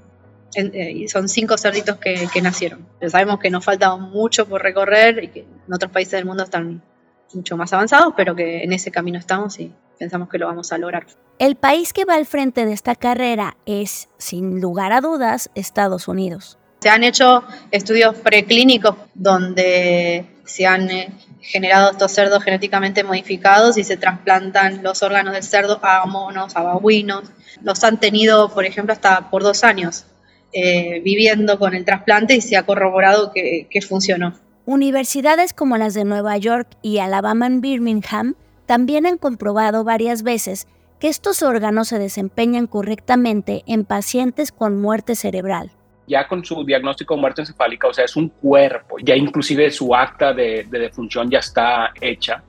Eh, 0.56 1.06
son 1.06 1.28
cinco 1.28 1.56
cerditos 1.56 1.98
que, 1.98 2.28
nacieron. 2.42 2.84
Sabemos 3.06 3.38
que 3.38 3.50
nos 3.50 3.64
falta 3.64 3.94
mucho 3.94 4.48
por 4.48 4.60
recorrer 4.60 5.22
y 5.22 5.28
que 5.28 5.40
en 5.42 5.72
otros 5.72 5.92
países 5.92 6.14
del 6.14 6.24
mundo 6.24 6.42
están 6.42 6.82
mucho 7.32 7.56
más 7.56 7.72
avanzados, 7.72 8.14
pero 8.16 8.34
que 8.34 8.62
en 8.62 8.72
ese 8.72 8.90
camino 8.90 9.18
estamos 9.18 9.58
y 9.60 9.72
pensamos 9.98 10.28
que 10.28 10.38
lo 10.38 10.46
vamos 10.46 10.72
a 10.72 10.78
lograr. 10.78 11.06
El 11.38 11.56
país 11.56 11.92
que 11.92 12.04
va 12.04 12.14
al 12.14 12.26
frente 12.26 12.64
de 12.66 12.72
esta 12.72 12.94
carrera 12.94 13.56
es, 13.66 14.08
sin 14.18 14.60
lugar 14.60 14.92
a 14.92 15.00
dudas, 15.00 15.50
Estados 15.54 16.08
Unidos. 16.08 16.58
Se 16.80 16.90
han 16.90 17.04
hecho 17.04 17.44
estudios 17.70 18.14
preclínicos 18.16 18.94
donde 19.14 20.26
se 20.44 20.66
han 20.66 20.90
eh, 20.90 21.12
generado 21.40 21.90
estos 21.90 22.12
cerdos 22.12 22.42
genéticamente 22.42 23.04
modificados 23.04 23.76
y 23.78 23.84
se 23.84 23.96
trasplantan 23.96 24.82
los 24.82 25.02
órganos 25.02 25.34
del 25.34 25.42
cerdo 25.42 25.80
a 25.82 26.06
monos, 26.06 26.56
a 26.56 26.62
babuinos. 26.62 27.30
Los 27.62 27.82
han 27.84 27.98
tenido, 27.98 28.48
por 28.52 28.64
ejemplo, 28.64 28.92
hasta 28.92 29.30
por 29.30 29.42
dos 29.42 29.64
años 29.64 30.06
eh, 30.52 31.00
viviendo 31.04 31.58
con 31.58 31.74
el 31.74 31.84
trasplante 31.84 32.34
y 32.34 32.40
se 32.40 32.56
ha 32.56 32.64
corroborado 32.64 33.32
que, 33.32 33.66
que 33.70 33.82
funcionó. 33.82 34.34
Universidades 34.70 35.54
como 35.54 35.78
las 35.78 35.94
de 35.94 36.04
Nueva 36.04 36.36
York 36.36 36.68
y 36.82 36.98
Alabama 36.98 37.46
en 37.46 37.62
Birmingham 37.62 38.34
también 38.66 39.06
han 39.06 39.16
comprobado 39.16 39.82
varias 39.82 40.22
veces 40.22 40.68
que 41.00 41.08
estos 41.08 41.42
órganos 41.42 41.88
se 41.88 41.98
desempeñan 41.98 42.66
correctamente 42.66 43.62
en 43.66 43.86
pacientes 43.86 44.52
con 44.52 44.78
muerte 44.78 45.14
cerebral. 45.14 45.70
Ya 46.06 46.28
con 46.28 46.44
su 46.44 46.66
diagnóstico 46.66 47.14
de 47.14 47.20
muerte 47.22 47.40
encefálica, 47.40 47.88
o 47.88 47.94
sea, 47.94 48.04
es 48.04 48.14
un 48.14 48.28
cuerpo, 48.28 48.96
ya 49.02 49.16
inclusive 49.16 49.70
su 49.70 49.94
acta 49.94 50.34
de, 50.34 50.66
defunción 50.70 51.30
ya 51.30 51.38
está 51.38 51.94
hecha, 51.98 52.42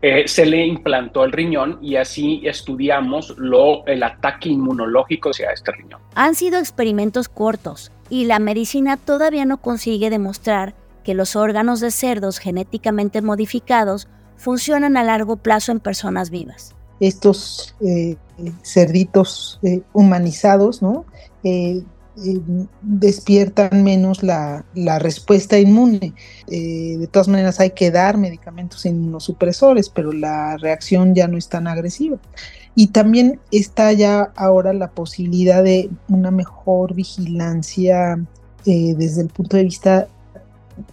eh, 0.00 0.26
se 0.26 0.46
le 0.46 0.64
implantó 0.64 1.24
el 1.26 1.32
riñón 1.32 1.78
y 1.82 1.96
así 1.96 2.40
estudiamos 2.46 3.34
lo, 3.36 3.84
el 3.84 4.02
ataque 4.02 4.48
inmunológico 4.48 5.28
hacia 5.28 5.50
este 5.50 5.72
riñón. 5.72 6.00
Han 6.14 6.36
sido 6.36 6.58
experimentos 6.58 7.28
cortos 7.28 7.92
y 8.08 8.24
la 8.24 8.38
medicina 8.38 8.96
todavía 8.96 9.44
no 9.44 9.58
consigue 9.58 10.08
demostrar 10.08 10.74
que 11.06 11.14
los 11.14 11.36
órganos 11.36 11.78
de 11.78 11.92
cerdos 11.92 12.40
genéticamente 12.40 13.22
modificados 13.22 14.08
funcionan 14.36 14.96
a 14.96 15.04
largo 15.04 15.36
plazo 15.36 15.70
en 15.70 15.78
personas 15.78 16.30
vivas. 16.30 16.74
Estos 16.98 17.76
eh, 17.80 18.16
cerditos 18.64 19.60
eh, 19.62 19.82
humanizados, 19.92 20.82
¿no? 20.82 21.04
Eh, 21.44 21.84
despiertan 22.82 23.84
menos 23.84 24.24
la, 24.24 24.64
respuesta 24.98 25.60
inmune. 25.60 26.12
de 26.48 27.08
todas 27.12 27.28
maneras 27.28 27.60
hay 27.60 27.70
que 27.70 27.92
dar 27.92 28.16
medicamentos 28.16 28.84
inmunosupresores, 28.84 29.88
pero 29.90 30.12
la 30.12 30.56
reacción 30.56 31.14
ya 31.14 31.28
no 31.28 31.38
es 31.38 31.48
tan 31.48 31.68
agresiva. 31.68 32.18
Y 32.74 32.88
también 32.88 33.38
está 33.52 33.92
ya 33.92 34.32
ahora 34.34 34.72
la 34.72 34.90
posibilidad 34.90 35.62
de 35.62 35.88
una 36.08 36.32
mejor 36.32 36.94
vigilancia 36.94 38.18
desde 38.64 39.20
el 39.20 39.28
punto 39.28 39.58
de 39.58 39.64
vista 39.64 40.08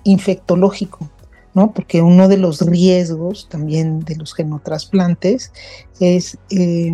infectológico. 0.03 1.09
¿no? 1.53 1.71
Porque 1.71 2.01
uno 2.01 2.27
de 2.27 2.37
los 2.37 2.61
riesgos 2.61 3.47
también 3.49 3.99
de 4.01 4.15
los 4.15 4.33
genotrasplantes 4.33 5.51
es 5.99 6.37
eh, 6.49 6.91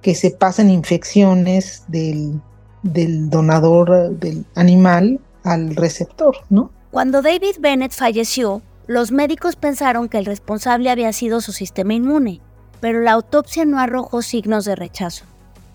que 0.00 0.14
se 0.14 0.32
pasen 0.32 0.70
infecciones 0.70 1.84
del, 1.86 2.40
del 2.82 3.30
donador 3.30 4.10
del 4.18 4.44
animal 4.54 5.20
al 5.44 5.76
receptor, 5.76 6.36
¿no? 6.50 6.70
Cuando 6.90 7.22
David 7.22 7.56
Bennett 7.60 7.92
falleció, 7.92 8.60
los 8.86 9.12
médicos 9.12 9.56
pensaron 9.56 10.08
que 10.08 10.18
el 10.18 10.26
responsable 10.26 10.90
había 10.90 11.12
sido 11.12 11.40
su 11.40 11.52
sistema 11.52 11.94
inmune, 11.94 12.40
pero 12.80 13.00
la 13.00 13.12
autopsia 13.12 13.64
no 13.64 13.78
arrojó 13.78 14.22
signos 14.22 14.64
de 14.64 14.74
rechazo. 14.74 15.24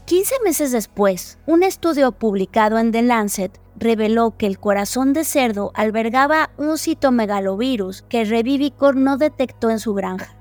15 0.06 0.36
meses 0.44 0.72
después, 0.72 1.38
un 1.48 1.64
estudio 1.64 2.12
publicado 2.12 2.78
en 2.78 2.92
The 2.92 3.02
Lancet 3.02 3.60
reveló 3.78 4.36
que 4.38 4.48
el 4.48 4.60
corazón 4.60 5.14
de 5.14 5.24
cerdo 5.24 5.72
albergaba 5.76 6.50
un 6.58 6.78
citomegalovirus 6.78 8.04
que 8.04 8.26
Revivicor 8.26 8.96
no 8.96 9.18
detectó 9.18 9.70
en 9.70 9.80
su 9.80 9.94
granja. 9.94 10.36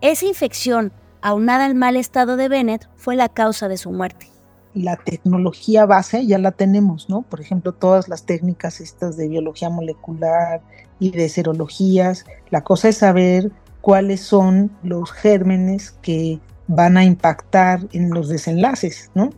Esa 0.00 0.26
infección, 0.26 0.92
aunada 1.20 1.64
al 1.64 1.74
mal 1.74 1.96
estado 1.96 2.36
de 2.36 2.48
Bennett, 2.48 2.88
fue 2.96 3.16
la 3.16 3.28
causa 3.28 3.68
de 3.68 3.76
su 3.76 3.90
muerte. 3.90 4.28
La 4.74 4.96
tecnología 4.96 5.84
base 5.84 6.26
ya 6.26 6.38
la 6.38 6.52
tenemos, 6.52 7.08
¿no? 7.08 7.22
Por 7.22 7.40
ejemplo, 7.40 7.72
todas 7.72 8.08
las 8.08 8.24
técnicas 8.24 8.80
estas 8.80 9.16
de 9.16 9.28
biología 9.28 9.68
molecular 9.68 10.62
y 10.98 11.10
de 11.10 11.28
serologías. 11.28 12.24
La 12.50 12.64
cosa 12.64 12.88
es 12.88 12.98
saber 12.98 13.52
cuáles 13.82 14.20
son 14.20 14.70
los 14.82 15.12
gérmenes 15.12 15.92
que 16.02 16.40
van 16.68 16.96
a 16.96 17.04
impactar 17.04 17.80
en 17.92 18.10
los 18.10 18.28
desenlaces, 18.28 19.10
¿no? 19.14 19.30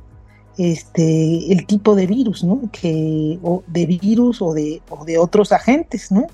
Este, 0.59 1.53
el 1.53 1.67
tipo 1.67 1.95
de 1.95 2.07
virus, 2.07 2.45
¿no? 2.45 2.61
Que, 2.73 3.39
o 3.43 3.63
de 3.67 3.87
virus 3.87 4.41
o 4.43 4.53
de, 4.55 4.83
o 4.89 5.05
de 5.05 5.19
otros 5.19 5.53
agentes, 5.53 6.13
¿no? 6.13 6.27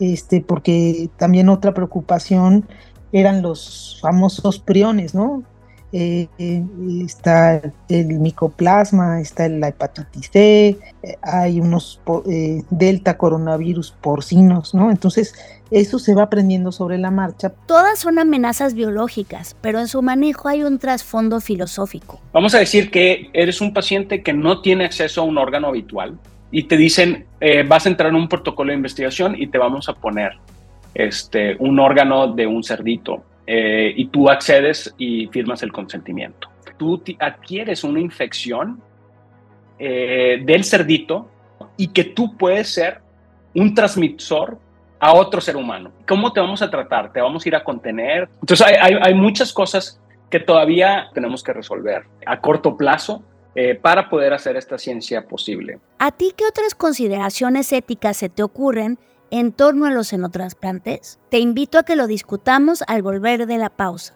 Este, 0.00 0.40
porque 0.40 1.10
también 1.16 1.48
otra 1.48 1.74
preocupación 1.74 2.66
eran 3.12 3.42
los 3.42 3.98
famosos 4.00 4.58
priones, 4.58 5.14
¿no? 5.14 5.42
Eh, 5.92 6.28
eh, 6.38 6.62
está 7.04 7.62
el 7.88 8.06
micoplasma, 8.20 9.20
está 9.20 9.48
la 9.48 9.68
hepatitis 9.68 10.30
C, 10.30 10.78
hay 11.22 11.60
unos 11.60 12.00
delta 12.70 13.16
coronavirus 13.16 13.92
porcinos, 14.00 14.74
¿no? 14.74 14.90
Entonces, 14.90 15.34
eso 15.70 15.98
se 15.98 16.14
va 16.14 16.24
aprendiendo 16.24 16.72
sobre 16.72 16.98
la 16.98 17.10
marcha. 17.10 17.50
Todas 17.66 17.98
son 17.98 18.18
amenazas 18.18 18.74
biológicas, 18.74 19.56
pero 19.60 19.80
en 19.80 19.88
su 19.88 20.02
manejo 20.02 20.48
hay 20.48 20.62
un 20.62 20.78
trasfondo 20.78 21.40
filosófico. 21.40 22.20
Vamos 22.32 22.54
a 22.54 22.58
decir 22.58 22.90
que 22.90 23.30
eres 23.32 23.60
un 23.60 23.72
paciente 23.72 24.22
que 24.22 24.32
no 24.32 24.60
tiene 24.60 24.84
acceso 24.84 25.22
a 25.22 25.24
un 25.24 25.38
órgano 25.38 25.68
habitual 25.68 26.18
y 26.50 26.64
te 26.64 26.76
dicen, 26.76 27.26
vas 27.66 27.86
a 27.86 27.88
entrar 27.88 28.10
en 28.10 28.16
un 28.16 28.28
protocolo 28.28 28.70
de 28.70 28.76
investigación 28.76 29.40
y 29.40 29.46
te 29.46 29.58
vamos 29.58 29.88
a 29.88 29.94
poner 29.94 30.32
este, 30.94 31.56
un 31.58 31.78
órgano 31.78 32.32
de 32.32 32.46
un 32.46 32.62
cerdito 32.62 33.22
eh, 33.50 33.94
y 33.96 34.08
tú 34.08 34.28
accedes 34.28 34.94
y 34.98 35.26
firmas 35.28 35.62
el 35.62 35.72
consentimiento. 35.72 36.50
Tú 36.76 37.02
adquieres 37.18 37.82
una 37.82 37.98
infección 37.98 38.78
eh, 39.78 40.42
del 40.44 40.64
cerdito 40.64 41.30
y 41.78 41.88
que 41.88 42.04
tú 42.04 42.36
puedes 42.36 42.68
ser 42.68 43.00
un 43.54 43.74
transmisor 43.74 44.58
a 45.00 45.14
otro 45.14 45.40
ser 45.40 45.56
humano. 45.56 45.92
¿Cómo 46.06 46.30
te 46.30 46.40
vamos 46.40 46.60
a 46.60 46.68
tratar? 46.68 47.10
¿Te 47.10 47.22
vamos 47.22 47.46
a 47.46 47.48
ir 47.48 47.56
a 47.56 47.64
contener? 47.64 48.28
Entonces 48.42 48.66
hay, 48.66 49.14
muchas 49.14 49.50
cosas 49.50 49.98
que 50.28 50.40
todavía 50.40 51.08
tenemos 51.14 51.42
que 51.42 51.54
resolver 51.54 52.02
a 52.26 52.42
corto 52.42 52.76
plazo 52.76 53.22
eh, 53.54 53.76
para 53.76 54.10
poder 54.10 54.34
hacer 54.34 54.58
esta 54.58 54.76
ciencia 54.76 55.26
posible. 55.26 55.78
¿A 55.98 56.10
ti 56.10 56.34
qué 56.36 56.44
otras 56.44 56.74
consideraciones 56.74 57.72
éticas 57.72 58.18
se 58.18 58.28
te 58.28 58.42
ocurren 58.42 58.98
en 59.30 59.52
torno 59.52 59.86
a 59.86 59.90
los 59.90 60.08
xenotrasplantes? 60.08 61.18
Te 61.30 61.38
invito 61.38 61.78
a 61.78 61.82
que 61.82 61.96
lo 61.96 62.06
discutamos 62.06 62.82
al 62.86 63.02
volver 63.02 63.46
de 63.46 63.58
la 63.58 63.70
pausa. 63.70 64.14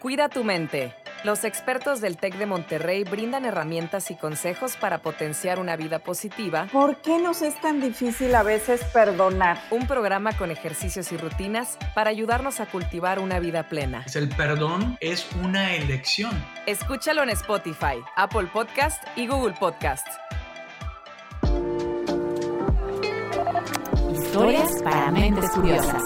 Cuida 0.00 0.28
tu 0.28 0.44
mente. 0.44 0.94
Los 1.24 1.44
expertos 1.44 2.02
del 2.02 2.18
TEC 2.18 2.36
de 2.36 2.44
Monterrey 2.44 3.02
brindan 3.04 3.46
herramientas 3.46 4.10
y 4.10 4.14
consejos 4.14 4.76
para 4.76 5.00
potenciar 5.00 5.58
una 5.58 5.74
vida 5.74 6.00
positiva. 6.00 6.68
¿Por 6.70 7.00
qué 7.00 7.18
nos 7.18 7.40
es 7.40 7.58
tan 7.62 7.80
difícil 7.80 8.34
a 8.34 8.42
veces 8.42 8.84
perdonar? 8.92 9.58
Un 9.70 9.86
programa 9.86 10.36
con 10.36 10.50
ejercicios 10.50 11.10
y 11.12 11.16
rutinas 11.16 11.78
para 11.94 12.10
ayudarnos 12.10 12.60
a 12.60 12.66
cultivar 12.66 13.18
una 13.18 13.38
vida 13.40 13.66
plena. 13.70 14.04
El 14.14 14.28
perdón 14.28 14.98
es 15.00 15.26
una 15.42 15.74
elección. 15.74 16.32
Escúchalo 16.66 17.22
en 17.22 17.30
Spotify, 17.30 18.04
Apple 18.16 18.50
Podcast 18.52 19.02
y 19.16 19.26
Google 19.26 19.54
Podcast. 19.58 20.06
Historias 24.34 24.82
para 24.82 25.12
mentes 25.12 25.48
curiosas. 25.50 26.02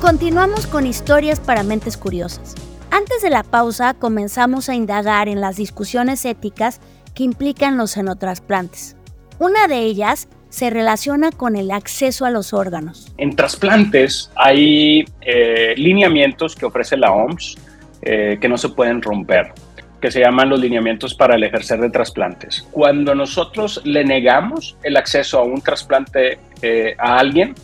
Continuamos 0.00 0.68
con 0.68 0.86
historias 0.86 1.40
para 1.40 1.64
mentes 1.64 1.96
curiosas. 1.96 2.54
Antes 2.92 3.20
de 3.20 3.30
la 3.30 3.42
pausa 3.42 3.94
comenzamos 3.94 4.68
a 4.68 4.76
indagar 4.76 5.26
en 5.26 5.40
las 5.40 5.56
discusiones 5.56 6.24
éticas 6.24 6.80
que 7.16 7.24
implican 7.24 7.76
los 7.76 7.90
xenotrasplantes. 7.90 8.94
Una 9.40 9.66
de 9.66 9.80
ellas 9.80 10.28
se 10.48 10.70
relaciona 10.70 11.32
con 11.32 11.56
el 11.56 11.72
acceso 11.72 12.24
a 12.24 12.30
los 12.30 12.52
órganos. 12.52 13.12
En 13.16 13.34
trasplantes 13.34 14.30
hay 14.36 15.06
eh, 15.22 15.74
lineamientos 15.76 16.54
que 16.54 16.66
ofrece 16.66 16.96
la 16.96 17.10
OMS 17.10 17.56
eh, 18.02 18.38
que 18.40 18.48
no 18.48 18.56
se 18.56 18.68
pueden 18.70 19.02
romper, 19.02 19.52
que 20.00 20.10
se 20.10 20.20
llaman 20.20 20.48
los 20.48 20.60
lineamientos 20.60 21.14
para 21.14 21.36
el 21.36 21.44
ejercer 21.44 21.80
de 21.80 21.90
trasplantes. 21.90 22.66
Cuando 22.70 23.14
nosotros 23.14 23.80
le 23.84 24.04
negamos 24.04 24.76
el 24.82 24.96
acceso 24.96 25.38
a 25.38 25.42
un 25.42 25.60
trasplante 25.60 26.38
eh, 26.62 26.94
a 26.98 27.18
alguien, 27.18 27.54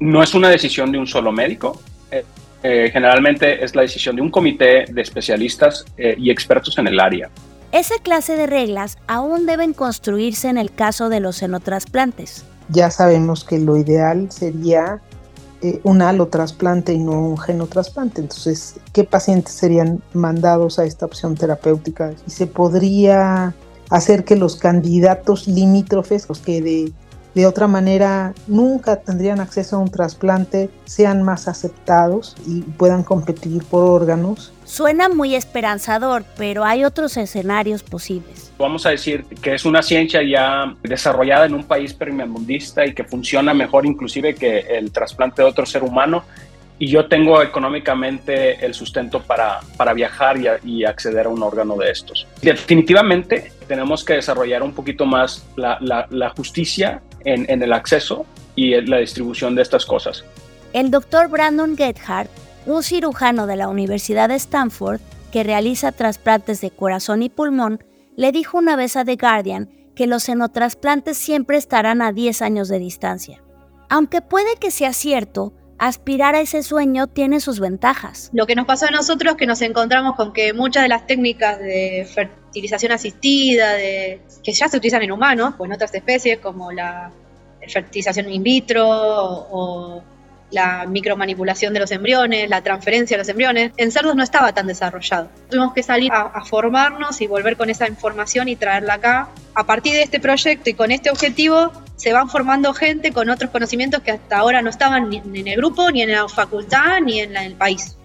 no 0.00 0.22
es 0.22 0.34
una 0.34 0.48
decisión 0.48 0.92
de 0.92 0.98
un 0.98 1.06
solo 1.06 1.32
médico, 1.32 1.80
eh, 2.60 2.90
generalmente 2.92 3.64
es 3.64 3.76
la 3.76 3.82
decisión 3.82 4.16
de 4.16 4.22
un 4.22 4.30
comité 4.30 4.84
de 4.88 5.00
especialistas 5.00 5.84
y 5.96 6.28
expertos 6.28 6.76
en 6.78 6.88
el 6.88 6.98
área. 6.98 7.30
Esa 7.70 7.94
clase 8.02 8.34
de 8.34 8.48
reglas 8.48 8.98
aún 9.06 9.46
deben 9.46 9.74
construirse 9.74 10.48
en 10.48 10.58
el 10.58 10.72
caso 10.72 11.08
de 11.08 11.20
los 11.20 11.36
xenotrasplantes. 11.36 12.44
Ya 12.70 12.90
sabemos 12.90 13.44
que 13.44 13.58
lo 13.58 13.76
ideal 13.76 14.32
sería 14.32 15.00
eh, 15.62 15.80
un 15.84 16.02
alotrasplante 16.02 16.92
y 16.92 16.98
no 16.98 17.12
un 17.12 17.38
genotrasplante. 17.38 18.20
Entonces, 18.20 18.76
¿qué 18.92 19.04
pacientes 19.04 19.54
serían 19.54 20.02
mandados 20.12 20.78
a 20.78 20.84
esta 20.84 21.06
opción 21.06 21.34
terapéutica? 21.34 22.12
Y 22.26 22.30
se 22.30 22.46
podría 22.46 23.54
hacer 23.90 24.24
que 24.24 24.36
los 24.36 24.56
candidatos 24.56 25.48
limítrofes, 25.48 26.28
los 26.28 26.40
que 26.40 26.62
de 26.62 26.92
de 27.38 27.46
otra 27.46 27.68
manera 27.68 28.34
nunca 28.48 28.96
tendrían 28.96 29.38
acceso 29.38 29.76
a 29.76 29.78
un 29.78 29.90
trasplante, 29.90 30.70
sean 30.86 31.22
más 31.22 31.46
aceptados 31.46 32.34
y 32.46 32.62
puedan 32.62 33.04
competir 33.04 33.62
por 33.64 33.84
órganos. 33.84 34.52
Suena 34.68 35.08
muy 35.08 35.34
esperanzador, 35.34 36.24
pero 36.36 36.62
hay 36.62 36.84
otros 36.84 37.16
escenarios 37.16 37.82
posibles. 37.82 38.52
Vamos 38.58 38.84
a 38.84 38.90
decir 38.90 39.24
que 39.40 39.54
es 39.54 39.64
una 39.64 39.80
ciencia 39.80 40.22
ya 40.22 40.74
desarrollada 40.82 41.46
en 41.46 41.54
un 41.54 41.64
país 41.64 41.94
primermundista 41.94 42.84
y 42.84 42.92
que 42.92 43.02
funciona 43.02 43.54
mejor 43.54 43.86
inclusive 43.86 44.34
que 44.34 44.58
el 44.58 44.92
trasplante 44.92 45.40
de 45.40 45.48
otro 45.48 45.64
ser 45.64 45.82
humano 45.82 46.22
y 46.78 46.88
yo 46.88 47.06
tengo 47.08 47.42
económicamente 47.42 48.62
el 48.64 48.74
sustento 48.74 49.22
para, 49.22 49.60
para 49.78 49.94
viajar 49.94 50.36
y, 50.62 50.84
acceder 50.84 51.26
a 51.26 51.30
un 51.30 51.42
órgano 51.42 51.74
de 51.76 51.90
estos. 51.90 52.26
Definitivamente 52.42 53.52
tenemos 53.66 54.04
que 54.04 54.14
desarrollar 54.14 54.62
un 54.62 54.74
poquito 54.74 55.06
más 55.06 55.46
la, 55.56 55.78
la, 56.10 56.30
justicia 56.30 57.00
en, 57.24 57.50
en, 57.50 57.62
el 57.62 57.72
acceso 57.72 58.26
y 58.54 58.78
la 58.82 58.98
distribución 58.98 59.54
de 59.54 59.62
estas 59.62 59.86
cosas. 59.86 60.24
El 60.74 60.90
doctor 60.90 61.28
Brandon 61.28 61.74
Gethard, 61.74 62.28
un 62.68 62.82
cirujano 62.82 63.46
de 63.46 63.56
la 63.56 63.68
Universidad 63.68 64.28
de 64.28 64.36
Stanford 64.36 65.00
que 65.32 65.42
realiza 65.42 65.92
trasplantes 65.92 66.60
de 66.60 66.70
corazón 66.70 67.22
y 67.22 67.28
pulmón, 67.28 67.84
le 68.16 68.32
dijo 68.32 68.58
una 68.58 68.76
vez 68.76 68.96
a 68.96 69.04
The 69.04 69.16
Guardian 69.16 69.70
que 69.94 70.06
los 70.06 70.24
xenotrasplantes 70.24 71.16
siempre 71.16 71.56
estarán 71.56 72.02
a 72.02 72.12
10 72.12 72.42
años 72.42 72.68
de 72.68 72.78
distancia. 72.78 73.42
Aunque 73.88 74.22
puede 74.22 74.56
que 74.60 74.70
sea 74.70 74.92
cierto, 74.92 75.52
aspirar 75.78 76.34
a 76.34 76.40
ese 76.40 76.62
sueño 76.62 77.06
tiene 77.06 77.40
sus 77.40 77.60
ventajas. 77.60 78.30
Lo 78.32 78.46
que 78.46 78.54
nos 78.54 78.66
pasó 78.66 78.86
a 78.86 78.90
nosotros 78.90 79.32
es 79.32 79.38
que 79.38 79.46
nos 79.46 79.62
encontramos 79.62 80.14
con 80.16 80.32
que 80.32 80.52
muchas 80.52 80.82
de 80.82 80.88
las 80.88 81.06
técnicas 81.06 81.58
de 81.58 82.06
fertilización 82.12 82.92
asistida, 82.92 83.76
que 83.76 84.52
ya 84.52 84.68
se 84.68 84.76
utilizan 84.76 85.02
en 85.02 85.12
humanos, 85.12 85.54
o 85.58 85.64
en 85.64 85.72
otras 85.72 85.94
especies, 85.94 86.38
como 86.38 86.70
la 86.72 87.10
fertilización 87.66 88.30
in 88.30 88.42
vitro 88.42 88.86
o 88.88 90.02
la 90.50 90.86
micromanipulación 90.86 91.74
de 91.74 91.80
los 91.80 91.90
embriones, 91.90 92.48
la 92.48 92.62
transferencia 92.62 93.16
de 93.16 93.18
los 93.22 93.28
embriones, 93.28 93.72
en 93.76 93.92
cerdos 93.92 94.16
no 94.16 94.22
estaba 94.22 94.52
tan 94.52 94.66
desarrollado. 94.66 95.28
Tuvimos 95.50 95.72
que 95.72 95.82
salir 95.82 96.12
a, 96.12 96.44
formarnos 96.44 97.20
y 97.20 97.26
volver 97.26 97.56
con 97.56 97.70
esa 97.70 97.88
información 97.88 98.48
y 98.48 98.56
traerla 98.56 98.94
acá. 98.94 99.28
A 99.54 99.64
partir 99.64 99.94
de 99.94 100.02
este 100.02 100.20
proyecto 100.20 100.70
y 100.70 100.74
con 100.74 100.90
este 100.90 101.10
objetivo, 101.10 101.72
se 101.96 102.12
van 102.12 102.28
formando 102.28 102.72
gente 102.74 103.12
con 103.12 103.28
otros 103.28 103.50
conocimientos 103.50 104.02
que 104.02 104.12
hasta 104.12 104.38
ahora 104.38 104.62
no 104.62 104.70
estaban 104.70 105.10
ni 105.10 105.18
en 105.18 105.48
el 105.48 105.56
grupo, 105.56 105.90
ni 105.90 106.02
en 106.02 106.12
la 106.12 106.28
facultad, 106.28 107.00
ni 107.04 107.20
en 107.20 107.36
el 107.36 107.54
país. 107.54 107.96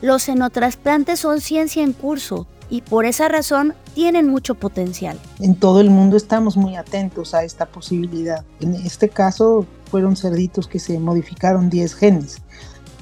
Los 0.00 0.22
xenotrasplantes 0.22 1.20
son 1.20 1.40
ciencia 1.40 1.82
en 1.82 1.92
curso 1.92 2.46
y 2.70 2.82
por 2.82 3.04
esa 3.04 3.28
razón 3.28 3.74
tienen 3.94 4.28
mucho 4.28 4.54
potencial. 4.54 5.18
En 5.40 5.56
todo 5.56 5.80
el 5.80 5.90
mundo 5.90 6.16
estamos 6.16 6.56
muy 6.56 6.76
atentos 6.76 7.34
a 7.34 7.42
esta 7.42 7.66
posibilidad. 7.66 8.44
En 8.60 8.74
este 8.74 9.08
caso 9.08 9.66
fueron 9.88 10.16
cerditos 10.16 10.68
que 10.68 10.78
se 10.78 10.98
modificaron 10.98 11.70
10 11.70 11.94
genes, 11.94 12.38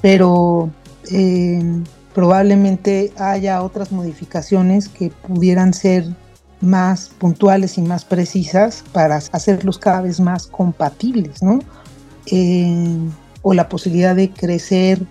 pero 0.01 0.69
eh, 1.11 1.61
probablemente 2.13 3.11
haya 3.17 3.61
otras 3.61 3.91
modificaciones 3.91 4.89
que 4.89 5.09
pudieran 5.09 5.73
ser 5.73 6.05
más 6.61 7.09
puntuales 7.09 7.77
y 7.77 7.81
más 7.81 8.05
precisas 8.05 8.83
para 8.91 9.17
hacerlos 9.17 9.77
cada 9.77 10.01
vez 10.01 10.19
más 10.19 10.47
compatibles, 10.47 11.43
¿no? 11.43 11.59
Eh, 12.25 12.97
o 13.43 13.53
la 13.53 13.69
posibilidad 13.69 14.15
de 14.15 14.31
crecer 14.31 15.05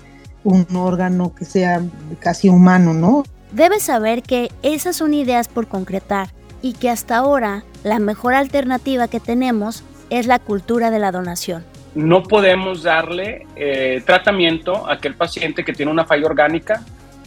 un 0.45 0.67
órgano 0.77 1.35
que 1.35 1.45
sea 1.45 1.83
casi 2.19 2.49
humano, 2.49 2.93
¿no? 2.93 3.25
Debes 3.53 3.85
saber 3.85 4.23
que 4.23 4.51
esas 4.63 4.97
son 4.97 5.15
ideas 5.15 5.49
por 5.49 5.69
concretar 5.69 6.31
y 6.63 6.73
que 6.73 6.91
hasta 6.91 7.17
ahora 7.17 7.65
la 7.85 7.99
mejor 7.99 8.35
alternativa 8.35 9.09
que 9.09 9.21
tenemos 9.21 9.85
es 10.11 10.27
la 10.27 10.39
cultura 10.39 10.91
de 10.91 10.99
la 10.99 11.13
donación. 11.13 11.65
No 11.95 12.23
podemos 12.23 12.83
darle 12.83 13.47
eh, 13.57 14.03
tratamiento 14.05 14.87
a 14.87 14.95
aquel 14.95 15.15
paciente 15.15 15.65
que 15.65 15.73
tiene 15.73 15.91
una 15.91 16.05
falla 16.05 16.27
orgánica 16.27 16.83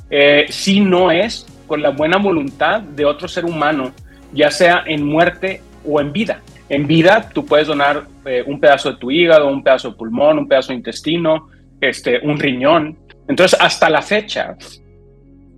eh, 0.09 0.45
si 0.49 0.79
no 0.81 1.11
es 1.11 1.45
con 1.67 1.81
la 1.81 1.89
buena 1.89 2.17
voluntad 2.17 2.81
de 2.81 3.05
otro 3.05 3.27
ser 3.27 3.45
humano, 3.45 3.91
ya 4.33 4.49
sea 4.49 4.83
en 4.85 5.05
muerte 5.05 5.61
o 5.85 6.01
en 6.01 6.11
vida. 6.11 6.41
En 6.67 6.87
vida 6.87 7.29
tú 7.33 7.45
puedes 7.45 7.67
donar 7.67 8.05
eh, 8.25 8.43
un 8.45 8.59
pedazo 8.59 8.91
de 8.91 8.97
tu 8.97 9.11
hígado, 9.11 9.47
un 9.47 9.63
pedazo 9.63 9.91
de 9.91 9.95
pulmón, 9.95 10.39
un 10.39 10.47
pedazo 10.47 10.69
de 10.69 10.75
intestino, 10.75 11.49
este, 11.79 12.19
un 12.19 12.39
riñón. 12.39 12.97
Entonces, 13.27 13.59
hasta 13.59 13.89
la 13.89 14.01
fecha, 14.01 14.55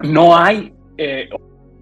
no 0.02 0.36
hay 0.38 0.74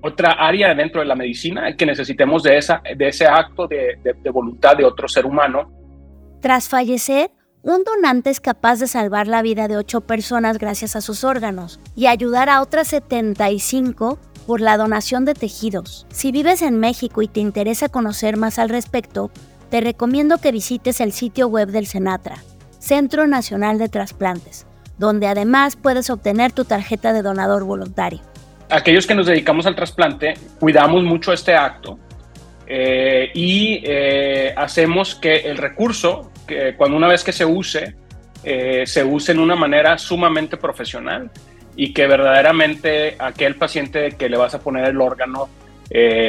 otra 0.01 0.31
área 0.31 0.73
dentro 0.73 1.01
de 1.01 1.07
la 1.07 1.15
medicina 1.15 1.75
que 1.75 1.85
necesitemos 1.85 2.43
de, 2.43 2.57
esa, 2.57 2.81
de 2.95 3.07
ese 3.07 3.25
acto 3.25 3.67
de, 3.67 3.97
voluntad 4.31 4.75
de 4.77 4.85
otro 4.85 5.07
ser 5.07 5.25
humano. 5.25 5.71
Tras 6.41 6.69
fallecer, 6.69 7.31
un 7.61 7.83
donante 7.83 8.29
es 8.29 8.39
capaz 8.39 8.79
de 8.79 8.87
salvar 8.87 9.27
la 9.27 9.41
vida 9.41 9.67
de 9.67 9.75
8 9.75 10.01
personas 10.01 10.57
gracias 10.57 10.95
a 10.95 11.01
sus 11.01 11.23
órganos 11.23 11.79
y 11.95 12.07
ayudar 12.07 12.49
a 12.49 12.61
otras 12.61 12.87
75 12.87 14.17
por 14.47 14.61
la 14.61 14.77
donación 14.77 15.25
de 15.25 15.33
tejidos. 15.33 16.07
Si 16.09 16.31
vives 16.31 16.61
en 16.61 16.79
México 16.79 17.21
y 17.21 17.27
te 17.27 17.41
interesa 17.41 17.89
conocer 17.89 18.37
más 18.37 18.57
al 18.57 18.69
respecto, 18.69 19.29
te 19.69 19.81
recomiendo 19.81 20.37
que 20.37 20.51
visites 20.51 21.01
el 21.01 21.11
sitio 21.11 21.47
web 21.47 21.69
del 21.69 21.85
Senatra, 21.85 22.37
Centro 22.79 23.27
Nacional 23.27 23.77
de 23.77 23.89
Trasplantes, 23.89 24.65
donde 24.97 25.27
además 25.27 25.75
puedes 25.75 26.09
obtener 26.09 26.53
tu 26.53 26.65
tarjeta 26.65 27.13
de 27.13 27.21
donador 27.21 27.65
voluntario. 27.65 28.21
Aquellos 28.69 29.07
que 29.07 29.15
nos 29.15 29.25
dedicamos 29.25 29.65
al 29.65 29.75
trasplante 29.75 30.35
cuidamos 30.59 31.03
mucho 31.03 31.33
este 31.33 31.55
acto 31.55 31.97
eh, 32.67 33.31
y 33.33 33.81
eh, 33.83 34.53
hacemos 34.55 35.15
que 35.15 35.37
el 35.37 35.57
recurso, 35.57 36.31
cuando 36.77 36.95
una 36.95 37.07
vez 37.07 37.23
que 37.23 37.31
se 37.31 37.45
use, 37.45 37.95
eh, 38.43 38.83
se 38.85 39.03
use 39.03 39.31
en 39.31 39.39
una 39.39 39.55
manera 39.55 39.97
sumamente 39.97 40.57
profesional 40.57 41.31
y 41.75 41.93
que 41.93 42.05
verdaderamente 42.05 43.15
aquel 43.17 43.55
paciente 43.55 44.11
que 44.11 44.29
le 44.29 44.37
vas 44.37 44.53
a 44.53 44.59
poner 44.59 44.85
el 44.85 45.01
órgano 45.01 45.49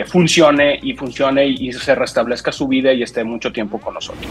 funcione 0.06 0.80
y 0.82 0.94
funcione 0.94 1.46
y 1.46 1.70
se 1.74 1.94
restablezca 1.94 2.50
su 2.50 2.66
vida 2.66 2.94
y 2.94 3.02
esté 3.02 3.24
mucho 3.24 3.52
tiempo 3.52 3.78
con 3.78 3.92
nosotros. 3.92 4.26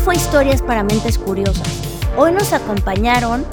Fue 0.00 0.16
Historias 0.16 0.62
para 0.62 0.82
Mentes 0.82 1.18
Curiosas. 1.18 1.68
Hoy 2.16 2.32
nos 2.32 2.52
acompañaron 2.52 3.44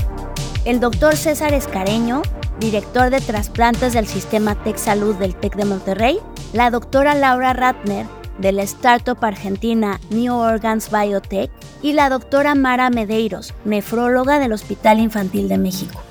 el 0.66 0.80
doctor 0.80 1.16
César 1.16 1.54
Escareño, 1.54 2.22
director 2.60 3.10
de 3.10 3.22
trasplantes 3.22 3.94
del 3.94 4.08
sistema 4.08 4.56
Tech 4.56 4.78
Salud 4.78 5.16
del 5.16 5.36
TEC 5.36 5.56
de 5.56 5.66
Monterrey, 5.66 6.20
la 6.54 6.72
doctora 6.72 7.16
Laura 7.16 7.54
Ratner, 7.54 8.06
de 8.38 8.52
la 8.52 8.64
startup 8.64 9.18
argentina 9.22 10.00
New 10.10 10.36
Organs 10.36 10.90
Biotech, 10.92 11.52
y 11.82 11.94
la 11.94 12.10
doctora 12.10 12.54
Mara 12.56 12.90
Medeiros, 12.90 13.54
nefróloga 13.64 14.40
del 14.40 14.54
Hospital 14.54 15.00
Infantil 15.00 15.48
de 15.48 15.58
México. 15.58 16.02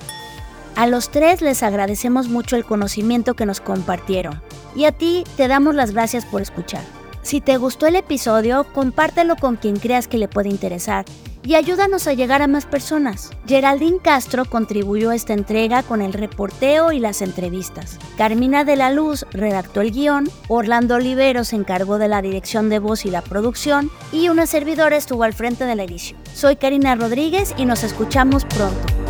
A 0.77 0.87
los 0.87 1.11
tres 1.11 1.43
les 1.43 1.63
agradecemos 1.63 2.29
mucho 2.29 2.57
el 2.57 2.65
conocimiento 2.65 3.35
que 3.35 3.47
nos 3.47 3.61
compartieron 3.61 4.43
y 4.75 4.87
a 4.87 4.93
ti 4.93 5.25
te 5.37 5.47
damos 5.49 5.75
las 5.75 5.93
gracias 5.93 6.25
por 6.25 6.43
escuchar. 6.43 6.83
Si 7.25 7.41
te 7.41 7.57
gustó 7.57 7.87
el 7.87 7.97
episodio, 7.97 8.67
compártelo 8.75 9.37
con 9.37 9.57
quien 9.57 9.77
creas 9.77 10.09
que 10.09 10.19
le 10.19 10.29
puede 10.29 10.51
interesar 10.51 11.07
y 11.43 11.55
ayúdanos 11.55 12.07
a 12.07 12.13
llegar 12.13 12.43
a 12.43 12.47
más 12.47 12.67
personas. 12.67 13.31
Geraldine 13.47 13.99
Castro 13.99 14.45
contribuyó 14.45 15.09
a 15.11 15.15
esta 15.15 15.33
entrega 15.33 15.83
con 15.83 16.03
el 16.03 16.13
reporteo 16.13 16.93
y 16.93 16.99
las 16.99 17.23
entrevistas. 17.23 17.99
Carmina 18.19 18.65
de 18.65 18.77
la 18.77 18.91
Luz 18.91 19.25
redactó 19.31 19.81
el 19.81 19.91
guion, 19.91 20.29
Orlando 20.49 20.97
Olivero 20.97 21.45
se 21.45 21.57
encargó 21.57 21.97
de 21.97 22.09
la 22.09 22.21
dirección 22.21 22.69
de 22.69 22.79
voz 22.79 23.07
y 23.07 23.11
la 23.11 23.23
producción 23.23 23.91
y 24.13 24.29
una 24.29 24.47
servidora 24.47 24.97
estuvo 24.97 25.23
al 25.23 25.33
frente 25.33 25.65
de 25.65 25.77
la 25.77 25.85
edición. 25.85 26.21
Soy 26.35 26.57
Karina 26.57 26.95
Rodríguez 26.95 27.55
y 27.57 27.65
nos 27.65 27.85
escuchamos 27.85 28.45
pronto. 28.45 29.04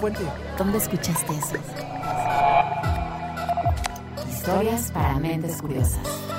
Fuente? 0.00 0.20
¿Dónde 0.56 0.78
escuchaste 0.78 1.32
eso? 1.34 1.56
Historias 4.30 4.90
para 4.92 5.18
mentes 5.18 5.60
curiosas. 5.60 6.29